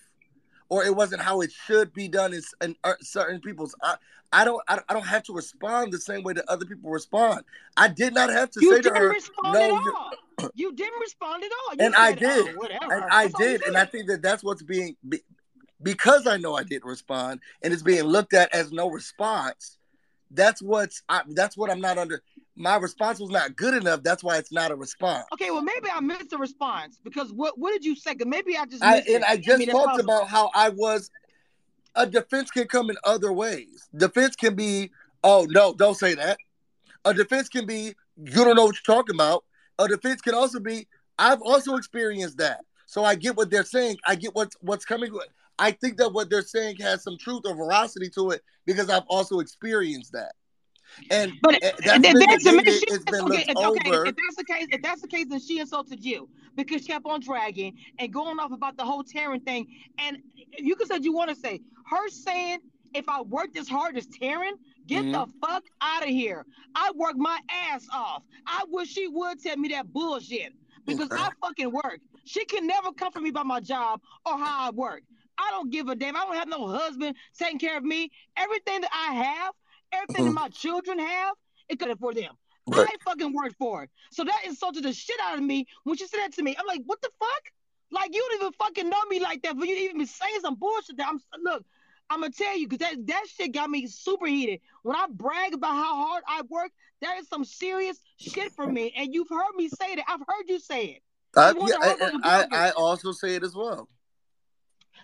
[0.69, 3.75] or it wasn't how it should be done in, in uh, certain people's.
[3.81, 3.95] I,
[4.31, 6.89] I don't, I don't, I don't have to respond the same way that other people
[6.89, 7.43] respond.
[7.77, 9.83] I did not have to You say to her, no,
[10.55, 11.75] you- didn't respond at all.
[11.75, 12.55] You And I did.
[12.59, 15.21] "Oh, and I That's did, and I think that that's what's being be,
[15.83, 19.77] because I know I didn't respond, and it's being looked at as no response.
[20.33, 22.21] That's what's, I, that's what I'm not under.
[22.55, 24.03] My response was not good enough.
[24.03, 25.25] That's why it's not a response.
[25.33, 28.15] Okay, well maybe I missed the response because what what did you say?
[28.25, 29.23] maybe I just I, and it.
[29.23, 31.09] I just mean, talked about how I was.
[31.95, 33.87] A defense can come in other ways.
[33.95, 34.91] Defense can be,
[35.23, 36.37] oh no, don't say that.
[37.05, 39.43] A defense can be, you don't know what you're talking about.
[39.77, 40.87] A defense can also be,
[41.19, 42.61] I've also experienced that.
[42.85, 43.97] So I get what they're saying.
[44.05, 45.11] I get what's what's coming.
[45.59, 49.03] I think that what they're saying has some truth or veracity to it because I've
[49.07, 50.33] also experienced that.
[51.09, 54.05] And But eh, that's been that's the she, it's been okay, if, okay, over.
[54.05, 57.05] if that's the case, if that's the case, then she insulted you because she kept
[57.05, 59.67] on dragging and going off about the whole Taran thing.
[59.97, 60.17] And
[60.57, 61.61] you can say you want to say.
[61.85, 62.59] Her saying,
[62.93, 64.51] if I worked as hard as Taran,
[64.87, 66.45] get the fuck out of here.
[66.75, 68.23] I work my ass off.
[68.45, 70.53] I wish she would tell me that bullshit
[70.85, 71.21] because Okay.
[71.21, 71.99] I fucking work.
[72.25, 75.03] She can never come for me by my job or how I work.
[75.37, 76.15] I don't give a damn.
[76.15, 78.11] I don't have no husband taking care of me.
[78.37, 79.53] Everything that I have,
[79.91, 80.41] everything that mm-hmm.
[80.41, 81.35] my children have,
[81.69, 82.33] it could have for them.
[82.65, 82.87] Right.
[82.87, 83.89] I fucking worked for it.
[84.11, 86.55] So that insulted the shit out of me when she said that to me.
[86.57, 87.43] I'm like, what the fuck?
[87.91, 90.55] Like you don't even fucking know me like that, but you even be saying some
[90.55, 90.97] bullshit.
[90.97, 91.63] That I'm look.
[92.09, 94.61] I'm gonna tell you because that, that shit got me super heated.
[94.83, 98.93] When I brag about how hard I work, that is some serious shit for me.
[98.95, 100.05] And you've heard me say that.
[100.07, 101.03] I've heard you say it.
[101.35, 102.67] I, yeah, I, I.
[102.67, 103.89] I also say it as well.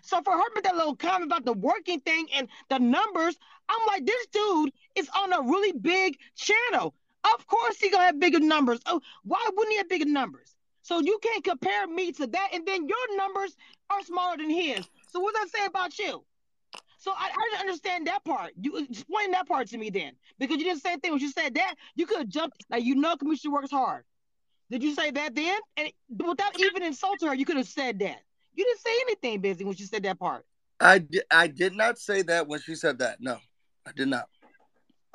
[0.02, 3.38] So for her to make that little comment about the working thing and the numbers,
[3.68, 6.94] I'm like, this dude is on a really big channel.
[7.24, 8.80] Of course he gonna have bigger numbers.
[8.86, 10.56] Oh, why wouldn't he have bigger numbers?
[10.82, 13.56] So you can't compare me to that, and then your numbers
[13.90, 14.88] are smaller than his.
[15.12, 16.24] So what does that say about you?
[16.98, 18.52] So I, I didn't understand that part.
[18.60, 21.30] You explain that part to me then, because you did the same thing when you
[21.30, 21.76] said that.
[21.96, 24.04] You could have jumped like you know, Cameshia works hard.
[24.70, 25.60] Did you say that then?
[25.78, 28.22] And without even insulting her, you could have said that.
[28.60, 30.46] You didn't say anything, busy, when she said that part.
[30.82, 33.22] I did, I did not say that when she said that.
[33.22, 33.38] No,
[33.88, 34.28] I did not.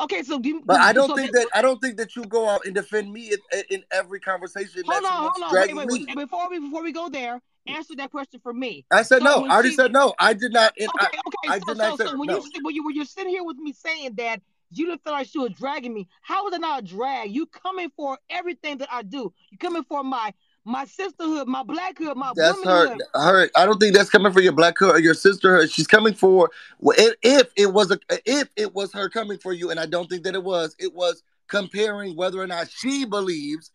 [0.00, 2.48] Okay, so give, But I don't so think that I don't think that you go
[2.48, 5.52] out and defend me in, in every conversation Hold on, hold on.
[5.52, 6.16] Wait, wait, wait.
[6.16, 8.86] Before we before we go there, answer that question for me.
[8.90, 9.44] I said So no.
[9.44, 10.14] I already she- said no.
[10.18, 10.72] I did not.
[10.80, 11.48] Okay, I, okay.
[11.50, 12.36] I so, did not so, say so when no.
[12.36, 15.28] you when you when you're sitting here with me saying that you didn't feel like
[15.28, 17.30] she was dragging me, how is it not a drag?
[17.30, 19.34] You coming for everything that I do.
[19.50, 20.32] You coming for my
[20.64, 22.84] my sisterhood, my blackhood, my that's her.
[22.84, 23.02] womanhood.
[23.14, 23.50] Her.
[23.54, 25.70] I don't think that's coming for your black or your sisterhood.
[25.70, 29.52] She's coming for well, if, if it was a if it was her coming for
[29.52, 30.74] you, and I don't think that it was.
[30.78, 33.70] It was comparing whether or not she believes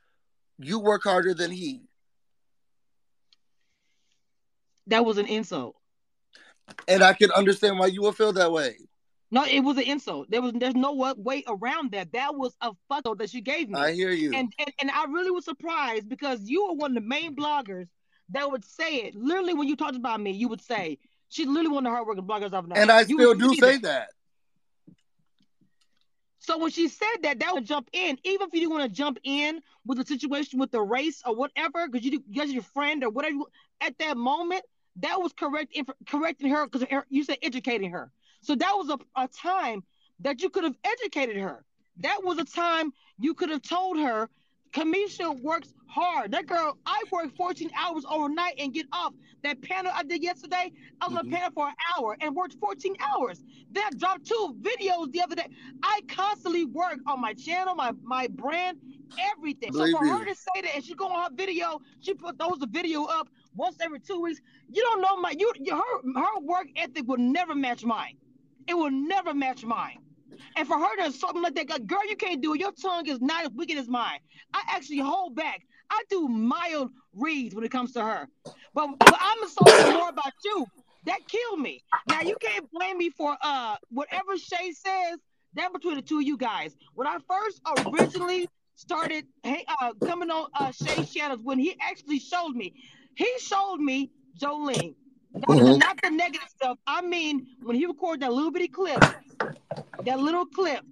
[0.57, 1.81] you work harder than he.
[4.87, 5.75] That was an insult.
[6.87, 8.77] And I can understand why you would feel that way.
[9.31, 10.29] No, it was an insult.
[10.31, 12.11] There was there's no way around that.
[12.13, 13.79] That was a fuck that she gave me.
[13.79, 14.33] I hear you.
[14.33, 17.87] and, and and I really was surprised because you were one of the main bloggers
[18.29, 19.15] that would say it.
[19.15, 20.97] Literally, when you talked about me, you would say
[21.29, 22.77] she's literally one of the hardworking bloggers I've known.
[22.77, 23.81] and I You still do say say that.
[23.83, 24.09] that.
[26.39, 28.89] So when she said that, that would jump in, even if you didn't want to
[28.89, 33.03] jump in with the situation with the race or whatever, because you because your friend
[33.03, 33.37] or whatever.
[33.81, 34.63] At that moment,
[34.97, 38.11] that was correct inf- correcting her because you said educating her.
[38.41, 39.83] So that was a, a time
[40.21, 41.63] that you could have educated her.
[41.97, 44.29] That was a time you could have told her,
[44.71, 46.31] Cameshia works hard.
[46.31, 49.13] That girl, I work 14 hours overnight and get off.
[49.43, 50.71] That panel I did yesterday,
[51.01, 51.33] I was on Mhm.
[51.33, 53.43] a panel for an hour and worked 14 hours.
[53.71, 55.47] Then I dropped two videos the other day.
[55.81, 58.77] I constantly work on my channel, my my brand,
[59.31, 59.71] everything.
[59.71, 60.11] Believe so for you.
[60.17, 63.05] her to say that and she go on her video, she put those the video
[63.05, 64.39] up once every two weeks.
[64.69, 68.17] You don't know my you, you her her work ethic will never match mine.
[68.69, 69.97] It will never match mine.
[70.55, 72.59] And for her to insult me like that, girl, you can't do it.
[72.59, 74.19] Your tongue is not as wicked as mine.
[74.53, 75.61] I actually hold back.
[75.89, 78.27] I do mild reads when it comes to her.
[78.75, 80.67] But, but I'm insulting more about you.
[81.05, 81.83] That killed me.
[82.07, 85.19] Now you can't blame me for uh whatever Shay says.
[85.55, 86.75] That between the two of you guys.
[86.93, 92.19] When I first originally started hey, uh, coming on uh, Shay channels when he actually
[92.19, 92.73] showed me.
[93.15, 94.93] He showed me Jolene.
[95.33, 95.65] Not, mm-hmm.
[95.65, 96.77] the, not the negative stuff.
[96.87, 98.99] I mean, when he recorded that little bitty clip,
[100.05, 100.83] that little clip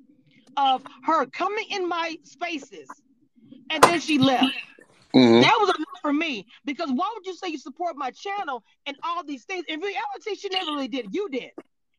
[0.58, 2.88] of her coming in my spaces,
[3.70, 4.46] and then she left.
[5.16, 5.42] Mm-hmm.
[5.42, 8.96] That was enough for me because why would you say you support my channel and
[9.04, 9.66] all these things?
[9.68, 11.14] In reality, she never really did.
[11.14, 11.52] You did.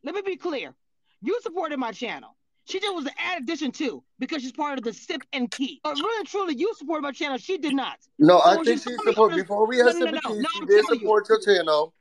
[0.05, 0.75] Let me be clear.
[1.23, 2.37] You supported my channel.
[2.67, 5.81] She just was an add addition too because she's part of the sip and Ki.
[5.83, 7.39] But really, truly, you supported my channel.
[7.39, 7.97] She did not.
[8.19, 10.47] No, so I think she supported before we had no, no, no, and key.
[10.53, 11.37] she did support you.
[11.37, 11.95] your channel.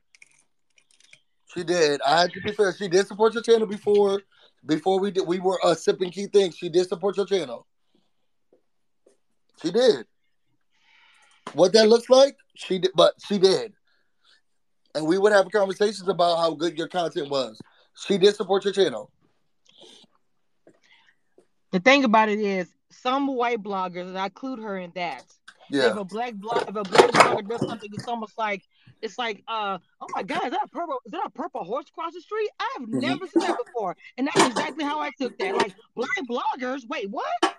[1.58, 2.00] She did.
[2.06, 2.72] I had to be fair.
[2.72, 4.22] She did support your channel before.
[4.64, 6.52] Before we did, we were uh, sip and key thing.
[6.52, 7.66] She did support your channel.
[9.60, 10.06] She did.
[11.54, 13.72] What that looks like, she did, but she did.
[14.94, 17.60] And we would have conversations about how good your content was.
[18.06, 19.10] She did support your channel.
[21.72, 25.24] The thing about it is, some white bloggers, and I include her in that.
[25.70, 25.90] Yeah.
[25.90, 28.62] If a black blog, if a black blogger does something, it's almost like
[29.02, 30.98] it's like, uh, oh my god, is that a purple?
[31.04, 32.50] Is that a purple horse across the street?
[32.58, 33.00] I have mm-hmm.
[33.00, 35.54] never seen that before, and that's exactly how I took that.
[35.54, 37.56] Like black bloggers, wait, what?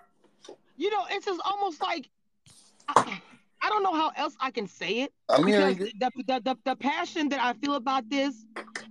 [0.76, 2.08] You know, it's just almost like.
[2.88, 3.20] I,
[3.62, 5.12] I don't know how else I can say it.
[5.28, 8.46] I'm because the, the, the, the, passion that I feel about this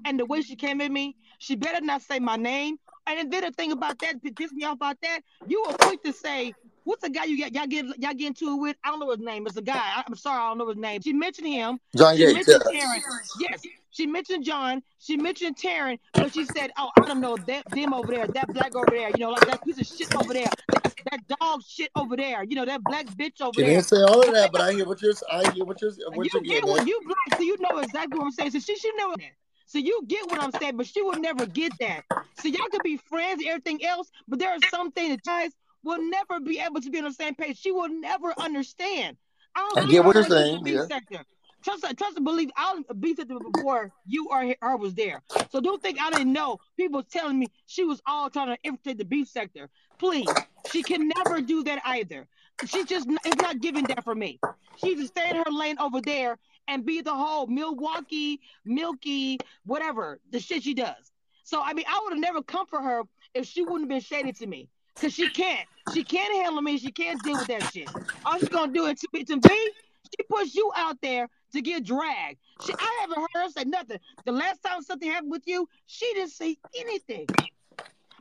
[0.05, 2.77] and the way she came at me, she better not say my name.
[3.07, 6.03] And then the thing about that, to piss me off about that, you were quick
[6.03, 6.53] to say,
[6.89, 8.75] what's the guy you got y'all get y'all get into it with?
[8.83, 9.45] I don't know his name.
[9.45, 10.03] It's a guy.
[10.05, 11.01] I'm sorry, I don't know his name.
[11.01, 11.79] She mentioned him.
[11.95, 12.47] John she Yates.
[12.47, 12.95] Mentioned yeah.
[13.39, 13.61] Yes.
[13.91, 14.81] She mentioned John.
[14.99, 18.47] She mentioned Taran, but she said, "Oh, I don't know that them over there, that
[18.53, 19.09] black over there.
[19.09, 22.43] You know, like that piece of shit over there, that, that dog shit over there.
[22.43, 24.61] You know, that black bitch over she there." She didn't say all of that, but
[24.61, 25.13] I hear what you're.
[25.31, 25.91] I hear what you're.
[26.13, 28.51] What you get what you black, so you know exactly what I'm saying.
[28.51, 29.31] So she should know that.
[29.65, 32.03] So you get what I'm saying, but she will never get that.
[32.41, 35.51] So y'all could be friends and everything else, but there are some things that guys
[35.83, 37.59] will never be able to be on the same page.
[37.59, 39.17] She will never understand.
[39.55, 40.65] I don't I get what you're saying.
[40.65, 40.85] Yeah.
[40.85, 41.25] Sector.
[41.63, 42.49] Trust, trust and believe.
[42.55, 45.21] I'll be there before you or her was there.
[45.51, 46.59] So don't think I didn't know.
[46.77, 49.69] People telling me she was all trying to infiltrate the beef sector.
[49.97, 50.29] Please,
[50.71, 52.27] she can never do that either.
[52.65, 54.39] She just it's not giving that for me.
[54.77, 56.37] She just stay in her lane over there
[56.69, 61.11] and be the whole Milwaukee, Milky, whatever the shit she does.
[61.43, 63.99] So I mean, I would have never come for her if she wouldn't have been
[64.01, 64.69] shady to me.
[64.99, 65.67] Cause she can't.
[65.87, 66.77] She can't handle me.
[66.77, 67.89] She can't deal with that shit.
[68.25, 69.71] All she's gonna do is to be to me,
[70.03, 72.37] she puts you out there to get dragged.
[72.59, 73.99] She, I haven't heard her say nothing.
[74.25, 77.27] The last time something happened with you, she didn't say anything.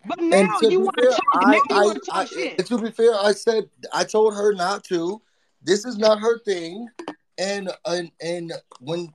[0.06, 2.66] But now you want to talk, I, I, talk I, shit.
[2.66, 5.20] To be fair, I said I told her not to.
[5.62, 6.88] This is not her thing.
[7.36, 9.12] And and and when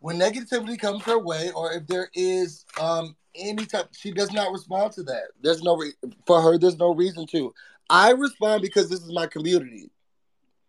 [0.00, 4.52] when negativity comes her way, or if there is um any type, she does not
[4.52, 5.24] respond to that.
[5.40, 5.94] There's no re-
[6.26, 6.58] for her.
[6.58, 7.52] There's no reason to.
[7.90, 9.90] I respond because this is my community.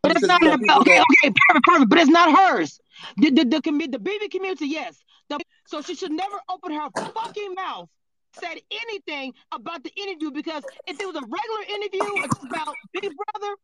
[0.02, 1.90] But it's not okay, that, okay, perfect, perfect.
[1.90, 2.80] But it's not hers.
[3.18, 5.04] The the the, the, the baby community, yes.
[5.30, 7.90] The, so she should never open her fucking mouth
[8.34, 13.56] said anything about the interview because if it was a regular interview about Big Brother,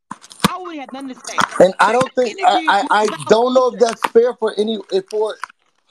[0.49, 1.37] I wouldn't have nothing to say.
[1.59, 5.35] And I don't think I, I, I don't know if that's fair for any for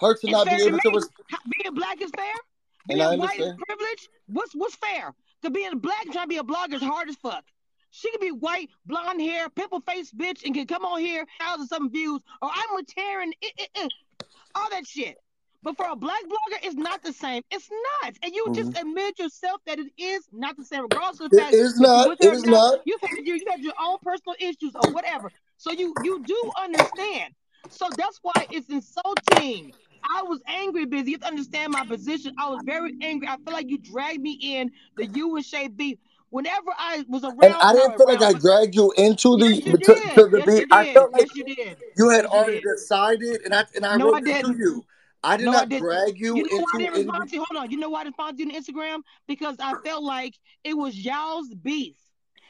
[0.01, 0.91] her to it's not be able to.
[0.91, 1.09] Res-
[1.63, 2.35] being black is fair.
[2.89, 4.09] Being white is privilege.
[4.27, 5.15] What's what's fair?
[5.43, 7.45] To being black trying to be a blogger is hard as fuck.
[7.91, 11.69] She could be white, blonde hair, pimple face bitch, and can come on here, thousand
[11.69, 13.89] something views, or I'm with Taran, eh, eh, eh,
[14.55, 15.17] all that shit.
[15.63, 17.43] But for a black blogger, it's not the same.
[17.51, 17.71] It's
[18.03, 18.15] not.
[18.23, 18.55] And you mm-hmm.
[18.55, 21.81] just admit yourself that it is not the same, regardless of the fact it is
[21.81, 22.17] not.
[22.21, 22.81] It is not.
[22.85, 25.31] You've had, you, you had your own personal issues or whatever.
[25.57, 27.33] So you you do understand.
[27.71, 29.73] So that's why it's insulting.
[30.11, 31.13] I was angry, busy.
[31.13, 32.35] You have to understand my position.
[32.39, 33.29] I was very angry.
[33.29, 35.99] I feel like you dragged me in the you and Shay beef.
[36.31, 39.67] Whenever I was around, and I didn't feel like I dragged you into the yes,
[39.67, 40.67] you to, to, the yes, beef.
[40.73, 41.77] I felt like yes, you, did.
[41.97, 44.85] you had yes, already you decided, and I and I no, wrote I to you.
[45.23, 46.57] I did no, not I drag you, you know into.
[46.57, 47.45] Why I didn't respond to, you?
[47.49, 47.71] hold on.
[47.71, 49.03] You know why I didn't respond to you on Instagram?
[49.29, 51.95] Because I felt like it was y'all's beef,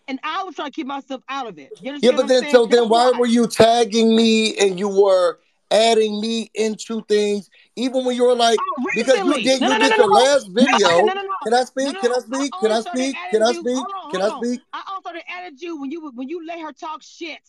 [0.08, 1.70] and I was trying to keep myself out of it.
[1.82, 5.40] yeah, but then so then why, why were you tagging me and you were
[5.74, 7.50] adding me into things?
[7.76, 10.10] Even when you were like, oh, because you did, no, you no, did no, your
[10.10, 11.06] last video.
[11.44, 12.00] Can I speak?
[12.00, 12.52] Can I speak?
[12.60, 13.16] Can I speak?
[13.30, 13.84] Can I speak?
[14.12, 14.60] Can I speak?
[14.72, 17.40] I also added you when you when you let her talk shit.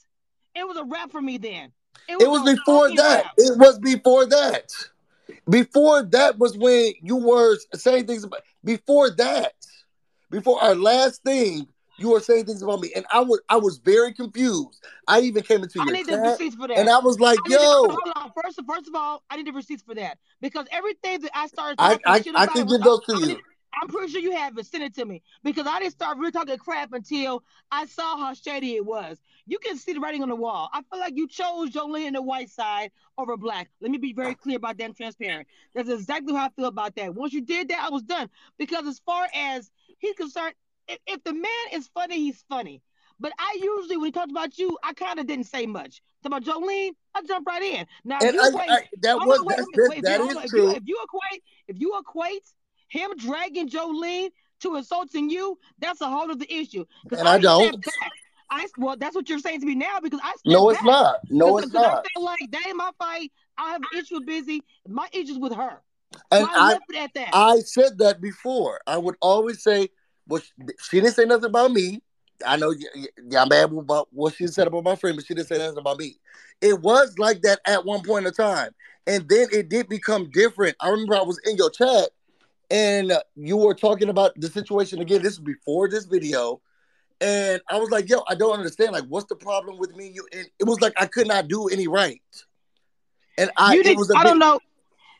[0.55, 1.71] It was a rap for me then.
[2.07, 3.23] It was, it was before that.
[3.23, 3.33] Rap.
[3.37, 4.71] It was before that.
[5.49, 8.41] Before that was when you were saying things about.
[8.63, 9.53] Before that,
[10.31, 13.77] before our last thing, you were saying things about me, and I was I was
[13.77, 14.85] very confused.
[15.07, 16.77] I even came into I your need chat, the receipts for that.
[16.77, 18.31] and I was like, I "Yo, hold on.
[18.43, 21.75] First, first of all, I need the receipts for that because everything that I started,
[21.79, 23.39] I I, I can give those to you.
[23.81, 24.65] I'm pretty sure you have it.
[24.65, 28.33] Send it to me because I didn't start really talking crap until I saw how
[28.33, 29.19] shady it was.
[29.47, 30.69] You can see the writing on the wall.
[30.73, 33.69] I feel like you chose Jolene and the white side over black.
[33.81, 35.47] Let me be very clear about that and transparent.
[35.73, 37.13] That's exactly how I feel about that.
[37.13, 38.29] Once you did that, I was done.
[38.57, 40.55] Because as far as he's concerned,
[40.87, 42.81] if, if the man is funny, he's funny.
[43.19, 46.01] But I usually, when he talks about you, I kind of didn't say much.
[46.21, 47.85] Talk about Jolene, I jump right in.
[48.03, 50.33] Now, and you I, equate, I, that was wait, that's, wait, wait, that if is
[50.33, 50.53] you, if.
[50.53, 52.43] You, if you equate, if you equate
[52.89, 56.85] him dragging Jolene to insulting you, that's a whole other issue.
[57.11, 57.81] And I don't.
[57.83, 58.11] Back.
[58.49, 60.85] I well, that's what you're saying to me now because I no, it's back.
[60.85, 61.19] not.
[61.29, 62.05] No, it's not.
[62.05, 63.31] I feel like that ain't my fight.
[63.57, 64.61] I have an issue with busy.
[64.87, 65.81] My issue's with her.
[66.31, 67.29] And so I, I, left it at that.
[67.33, 68.79] I said that before.
[68.85, 69.89] I would always say,
[70.27, 70.41] well,
[70.81, 72.01] she didn't say nothing about me.
[72.45, 72.73] I know
[73.29, 75.99] y'all mad about what she said about my friend, but she didn't say nothing about
[75.99, 76.17] me.
[76.61, 78.71] It was like that at one point in time.
[79.07, 80.75] And then it did become different.
[80.79, 82.09] I remember I was in your chat
[82.69, 85.21] and uh, you were talking about the situation again.
[85.21, 86.61] This is before this video.
[87.21, 88.91] And I was like, yo, I don't understand.
[88.91, 90.11] Like, what's the problem with me?
[90.13, 92.21] You and it was like I could not do any right.
[93.37, 94.59] And I you did, it was a I don't know.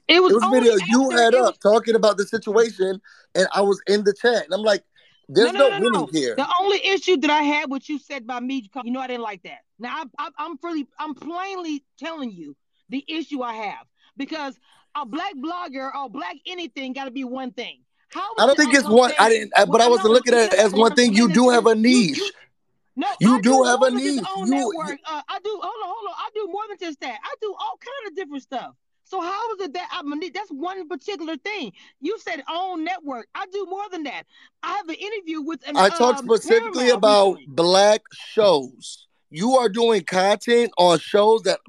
[0.08, 3.02] It was, it was video you had up talking about the situation,
[3.34, 4.46] and I was in the chat.
[4.46, 4.84] And I'm like,
[5.28, 6.10] there's no, no, no, winning no.
[6.12, 6.36] here.
[6.36, 9.24] The only issue that I had what you said by me, you know, I didn't
[9.24, 9.60] like that.
[9.80, 12.56] Now I, I, I'm really, I'm plainly telling you
[12.90, 13.86] the issue I have
[14.18, 14.58] because
[14.96, 17.80] a black blogger or black anything got to be one thing.
[18.10, 19.12] How I don't think it's one.
[19.20, 21.14] I didn't, but I wasn't looking at it as one thing.
[21.14, 22.18] You do have a niche.
[22.18, 22.32] you-
[22.98, 24.22] no, You I do have a niche.
[24.46, 24.98] You-.
[25.06, 25.50] Uh, I do.
[25.50, 26.16] Hold on, hold on.
[26.18, 27.20] I do more than just that.
[27.22, 28.74] I do all kind of different stuff.
[29.06, 30.30] So how is it that I'm a?
[30.34, 31.72] That's one particular thing.
[32.02, 33.28] You said own network.
[33.36, 34.24] I do more than that.
[34.63, 35.78] I have an interview with an.
[35.78, 37.56] I talked um, specifically Paramount about recently.
[37.56, 39.08] black shows.
[39.30, 41.60] You are doing content on shows that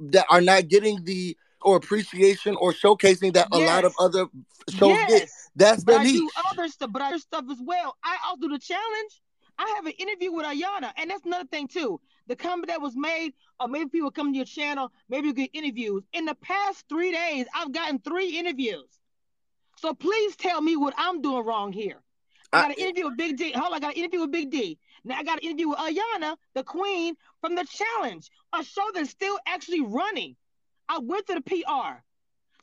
[0.00, 4.26] that are not getting the or appreciation or showcasing that a lot of other
[4.70, 5.10] shows get.
[5.10, 5.50] Yes.
[5.56, 6.14] That's But the I niche.
[6.14, 7.96] do other stuff, but I stuff as well.
[8.02, 9.20] I also do the challenge.
[9.58, 12.00] I have an interview with Ayana, and that's another thing too.
[12.30, 15.50] The comment that was made, or maybe people come to your channel, maybe you get
[15.52, 16.04] interviews.
[16.12, 18.86] In the past three days, I've gotten three interviews.
[19.78, 22.00] So please tell me what I'm doing wrong here.
[22.52, 23.50] I got an interview with Big D.
[23.50, 24.78] Hold on, I got an interview with Big D.
[25.02, 29.10] Now I got an interview with Ayana, the queen from the challenge, a show that's
[29.10, 30.36] still actually running.
[30.88, 32.00] I went to the PR.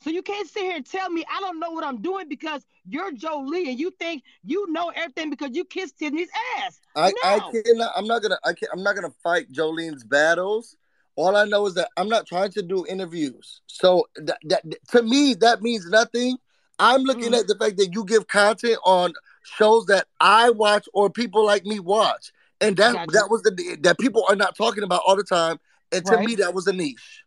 [0.00, 2.64] So you can't sit here and tell me I don't know what I'm doing because
[2.88, 6.80] you're Jolie and you think you know everything because you kissed Tiffany's ass.
[6.96, 7.52] I, I No.
[7.64, 7.92] cannot.
[7.96, 8.38] I'm not gonna.
[8.44, 10.76] I can I'm not gonna fight Jolene's battles.
[11.16, 13.60] All I know is that I'm not trying to do interviews.
[13.66, 16.36] So that, that to me that means nothing.
[16.78, 17.40] I'm looking Mhm.
[17.40, 21.64] at the fact that you give content on shows that I watch or people like
[21.66, 22.30] me watch,
[22.60, 23.12] and that Gotcha.
[23.12, 25.58] that was the that people are not talking about all the time.
[25.90, 26.26] And to Right.
[26.26, 27.24] me, that was a niche.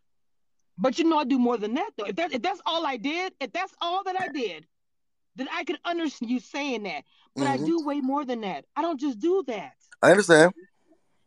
[0.78, 2.04] But you know I do more than that though.
[2.06, 4.66] If that if that's all I did, if that's all that I did,
[5.36, 7.04] then I can understand you saying that.
[7.36, 7.66] But I Mhm.
[7.66, 8.64] do way more than that.
[8.76, 9.74] I don't just do that.
[10.02, 10.52] I understand.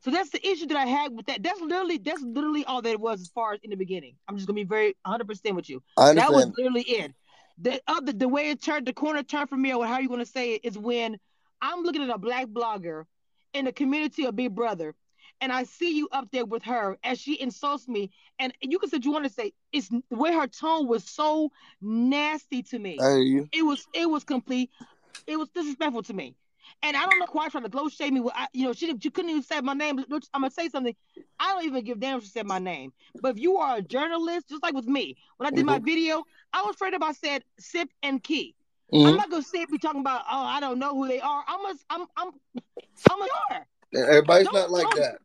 [0.02, 1.42] So that's the issue that I had with that.
[1.42, 4.16] That's literally that's literally all that it was as far as in the beginning.
[4.28, 5.82] I'm just gonna be very 100 percent with you.
[5.98, 6.18] I understand.
[6.30, 7.14] That was literally it.
[7.58, 10.26] The other the way it turned the corner turned for me, or how you gonna
[10.26, 11.18] say it, is when
[11.62, 13.06] I'm looking at a black blogger
[13.54, 14.94] in the community of Big Brother,
[15.42, 18.90] and I see you up there with her as she insults me, and you can
[18.90, 19.54] say you want to say.
[19.72, 23.08] It's the way her tone was so nasty to me.
[23.08, 23.22] Hey.
[23.22, 23.50] you.
[23.52, 24.70] It was it was complete.
[25.28, 26.36] It was disrespectful to me.
[26.82, 28.20] And I don't know why trying to glow shade me.
[28.22, 30.00] With, I, you know, she she couldn't even say my name.
[30.00, 30.96] I'm gonna say something.
[31.40, 32.94] I don't even give a damn if she said my name.
[33.22, 36.24] But if you are a journalist, just like with me, when I did my video,
[36.54, 38.56] I was afraid if I said Sip and Ki.
[39.04, 39.18] I'm Mhm.
[39.18, 41.44] not gonna sit be talking about oh I don't know who they are.
[41.48, 42.32] I'm a I'm I'm
[43.10, 43.68] I'm a sure.
[43.94, 45.20] Everybody's Don't- not like don't- that.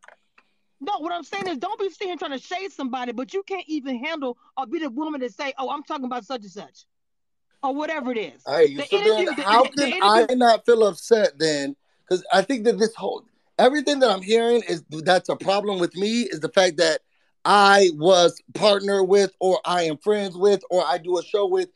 [0.82, 3.42] No, what I'm saying is don't be sitting here trying to shade somebody, but you
[3.42, 6.50] can't even handle or be the woman to say, Oh, I'm talking about such and
[6.50, 6.86] such.
[7.62, 8.42] Or whatever it is.
[8.46, 8.76] I hear you.
[8.78, 11.76] The So then, the- how the- can I not feel upset then?
[12.08, 13.24] Because I think that this whole
[13.58, 17.02] everything that I'm hearing is that's a problem with me is the fact that
[17.44, 21.68] I was partner with, or I am friends with, or I do a show with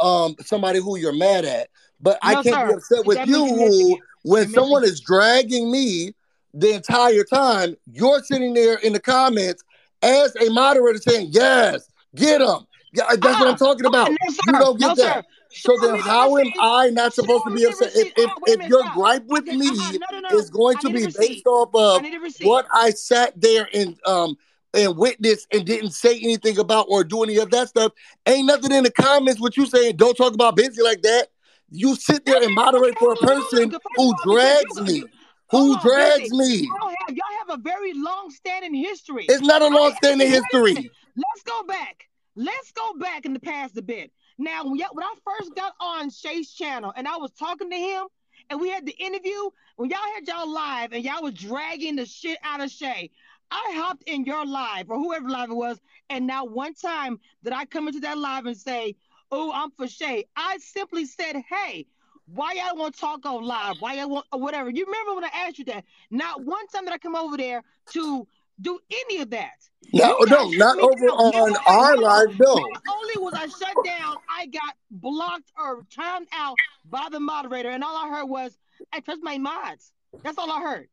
[0.00, 1.68] um somebody who you're mad at.
[2.00, 2.66] But I can't sir.
[2.68, 6.14] be upset with you means you're missing who, when someone is dragging me
[6.54, 9.62] the entire time, you're sitting there in the comments
[10.02, 12.66] as a moderator saying, "Yes, get them.
[12.92, 13.56] Yeah, that's what I'm Uh-uh.
[13.56, 14.10] talking about.
[14.10, 14.16] no,
[14.46, 15.16] You don't get No, that.
[15.16, 15.22] sir.
[15.50, 16.52] So then, how am.
[16.60, 19.92] I not supposed to be upset if if, Oh, if your gripe with me uh-uh,
[20.12, 20.38] no, no, no.
[20.38, 22.02] is going to be based off of
[22.42, 24.36] what I sat there and um
[24.74, 27.92] and witnessed and didn't say anything about or do any of that stuff?
[28.26, 29.96] Ain't nothing in the comments what you saying.
[29.96, 31.28] Don't talk about busy like that.
[31.70, 35.04] You sit there and moderate for a person who drags me,
[35.50, 36.68] who drags me.
[36.68, 39.26] Y'all have, y'all have a very long-standing history.
[39.28, 40.90] It's not a long-standing wait history.
[41.16, 42.08] Let's go back.
[42.36, 44.12] Let's go back in the past a bit.
[44.38, 48.06] Now, when, when I first got on Shay's channel and I was talking to him
[48.50, 52.04] and we had the interview, when y'all had y'all live and y'all was dragging the
[52.04, 53.10] shit out of Shay,
[53.50, 57.54] I hopped in your live or whoever live it was, and now one time that
[57.54, 58.96] I come into that live and say,
[59.30, 61.86] "Oh, I'm for Shay," I simply said, "Hey,
[62.26, 63.76] why y'all want to talk on live?
[63.80, 65.84] Why y'all want or whatever?" You remember when I asked you that?
[66.10, 67.62] Not one time did I come over there
[67.92, 68.26] to
[68.60, 69.54] do any of that.
[69.92, 71.42] No, no, not over down.
[71.42, 72.38] on our live.
[72.38, 72.54] No.
[72.54, 77.70] Not only was I shut down, I got blocked or timed out by the moderator,
[77.70, 78.56] and all I heard was,
[78.92, 79.92] "I trust my mods."
[80.24, 80.88] That's all I heard.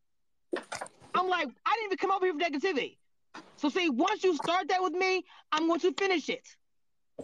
[1.14, 2.98] I'm like, I didn't even come over here for negativity.
[3.56, 6.46] So see, once you start that with me, I'm going to finish it.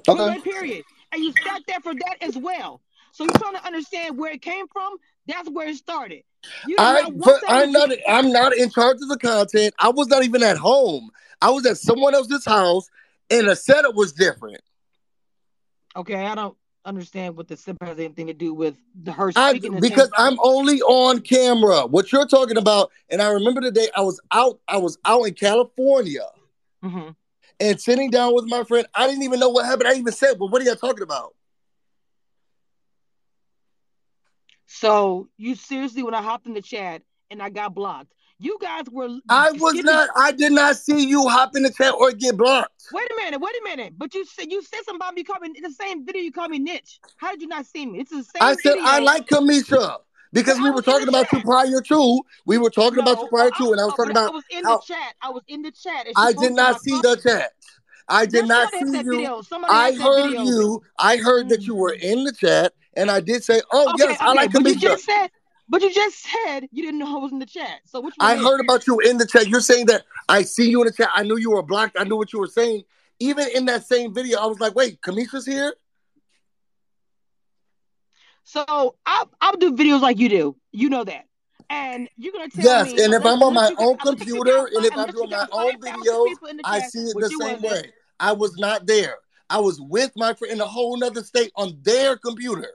[0.09, 0.41] Okay.
[0.41, 0.85] Period.
[1.13, 2.81] And you start there for that as well.
[3.13, 4.97] So you're trying to understand where it came from.
[5.27, 6.23] That's where it started.
[6.79, 7.11] I,
[7.49, 7.91] I'm not.
[8.09, 9.75] I'm not in charge of the content.
[9.79, 11.11] I was not even at home.
[11.43, 12.89] I was at someone else's house,
[13.31, 14.63] and the setup was different.
[15.97, 19.77] Okay, I don't understand what the SIP has anything to do with the her speaking.
[19.77, 21.87] I, because I'm only on camera.
[21.87, 24.61] What you're talking about, and I remember the day I was out.
[24.69, 26.27] I was out in California,
[26.83, 27.11] mm-hmm.
[27.61, 28.87] And sitting down with my friend.
[28.95, 29.89] I didn't even know what happened.
[29.89, 31.35] I even said, "Well, what are you talking about?"
[34.67, 38.85] So you seriously, when I hopped in the chat and I got blocked, you guys
[38.91, 39.09] were.
[39.29, 40.09] I was not.
[40.17, 42.73] I did not see you hop in the chat or get blocked.
[42.93, 43.41] Wait a minute.
[43.41, 43.95] Wait a minute.
[43.99, 45.25] But you said you said something about me.
[45.43, 46.23] Me in the same video.
[46.23, 46.99] You called me niche.
[47.19, 48.01] How did you not see me?
[48.01, 48.41] It's the same.
[48.41, 48.79] I said.
[48.81, 49.99] I like Cameshia
[50.33, 51.41] because but we were talking about chat.
[51.41, 52.23] you prior to.
[52.47, 54.31] We were talking no, about you prior to, and I was talking about.
[54.31, 55.15] I was in how, the chat.
[55.23, 56.07] I was in the chat.
[56.17, 57.53] I did not see the chat.
[58.09, 59.43] I did not see you.
[59.69, 60.83] I heard you.
[60.99, 62.19] I heard that you were mm-hmm.
[62.19, 64.81] in the chat, and I did say, "Oh okay, yes, okay, I like Cameshia." You
[64.81, 65.31] just said
[65.71, 67.81] but you just said you didn't know I was in the chat.
[67.87, 69.47] So which I heard about you in the chat.
[69.47, 71.11] You're saying that I see you in the chat.
[71.15, 71.97] I knew you were blocked.
[71.99, 72.83] I knew what you were saying.
[73.21, 75.75] Even in that same video, I was like, wait, Cameshia's here?
[78.45, 80.57] So I'll, I'll do videos like you do.
[80.73, 81.27] You know that.
[81.69, 82.97] And you're gonna tell yes, me.
[82.97, 86.35] Yes, and if I'm on my own computer and if I'm doing my own videos,
[86.65, 87.93] I see it the same way.
[88.19, 89.17] I was not there.
[89.49, 92.69] I was with my friend in a whole nother state on their computer.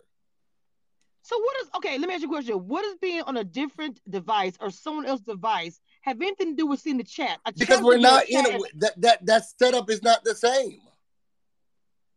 [1.24, 1.98] So what is okay?
[1.98, 2.56] Let me ask you a question.
[2.68, 6.68] What does being on a different device or someone else's device have anything to do
[6.68, 7.40] with seeing the chat?
[7.58, 8.62] Because we're not in it.
[8.76, 10.80] That that that setup is not the same.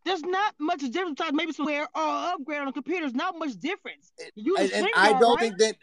[0.05, 1.20] There's not much difference.
[1.32, 4.12] Maybe somewhere or upgrade on the computer is not much difference.
[4.34, 5.40] You and, and I don't right?
[5.40, 5.76] think that.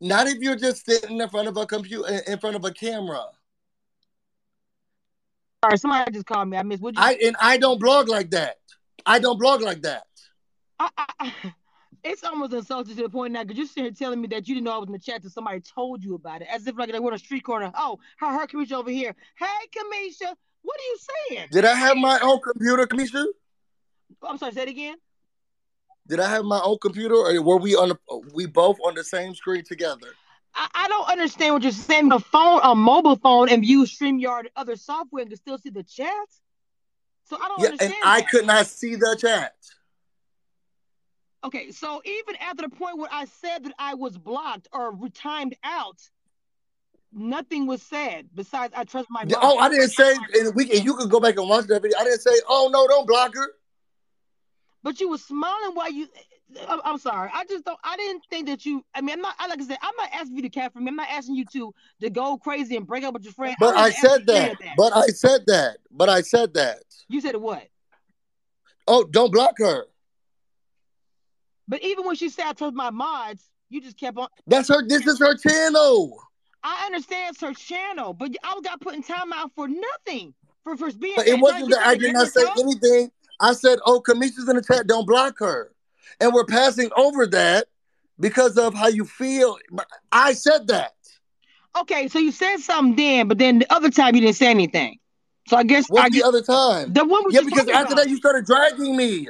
[0.00, 3.24] Not if you're just sitting in front of a computer, in front of a camera.
[5.64, 6.56] Sorry, somebody just called me.
[6.56, 6.82] I missed.
[6.82, 7.02] What you?
[7.02, 8.56] I and I don't blog like that.
[9.06, 10.04] I don't blog like that.
[10.78, 11.32] I, I,
[12.04, 14.54] it's almost insulting to the point now because you're sitting here telling me that you
[14.54, 16.76] didn't know I was in the chat till somebody told you about it, as if
[16.76, 17.72] like they were on a street corner.
[17.74, 19.14] Oh, her, her Cameshia over here.
[19.38, 20.98] Hey, Cameshia, what are you
[21.30, 21.48] saying?
[21.52, 23.24] Did I have my own computer, Cameshia?
[24.22, 24.96] I'm sorry, say it again.
[26.08, 27.98] Did I have my own computer, or were we on the,
[28.32, 30.08] we both on the same screen together?
[30.54, 32.12] I, I don't understand what you're saying.
[32.12, 35.70] A phone, a mobile phone, and use Streamyard and other software and can still see
[35.70, 36.08] the chat.
[37.28, 37.94] So I don't yeah, understand.
[37.94, 38.08] And that.
[38.08, 39.54] I could not see the chat.
[41.44, 45.56] Okay, so even after the point where I said that I was blocked or timed
[45.62, 45.98] out,
[47.12, 49.24] nothing was said besides I trust my.
[49.36, 51.98] Oh, I didn't say, and we and you could go back and watch that video.
[51.98, 53.52] I didn't say, oh no, don't block her.
[54.86, 56.06] But you were smiling while you.
[56.84, 57.28] I'm sorry.
[57.34, 57.76] I just don't.
[57.82, 58.84] I didn't think that you.
[58.94, 59.34] I mean, I'm not.
[59.40, 60.86] I Like I said, I'm not asking you to cat for me.
[60.90, 63.56] I'm not asking you to to go crazy and break up with your friend.
[63.58, 64.56] But I, I said that.
[64.60, 64.74] that.
[64.76, 65.78] But I said that.
[65.90, 66.84] But I said that.
[67.08, 67.66] You said what?
[68.86, 69.86] Oh, don't block her.
[71.66, 74.28] But even when she said I told my mods, you just kept on.
[74.46, 74.86] That's her.
[74.86, 76.16] This is her channel.
[76.62, 80.32] I understand it's her channel, but I was got putting time out for nothing
[80.62, 81.16] for for being.
[81.16, 83.10] But it wasn't that I did not say anything.
[83.40, 84.86] I said, "Oh, Cameshia's in the chat.
[84.86, 85.72] Don't block her,"
[86.20, 87.66] and we're passing over that
[88.18, 89.58] because of how you feel.
[90.12, 90.92] I said that.
[91.78, 94.98] Okay, so you said something then, but then the other time you didn't say anything.
[95.48, 96.92] So I guess what I the other time?
[96.92, 97.96] The one yeah, because after about.
[97.96, 99.28] that you started dragging me.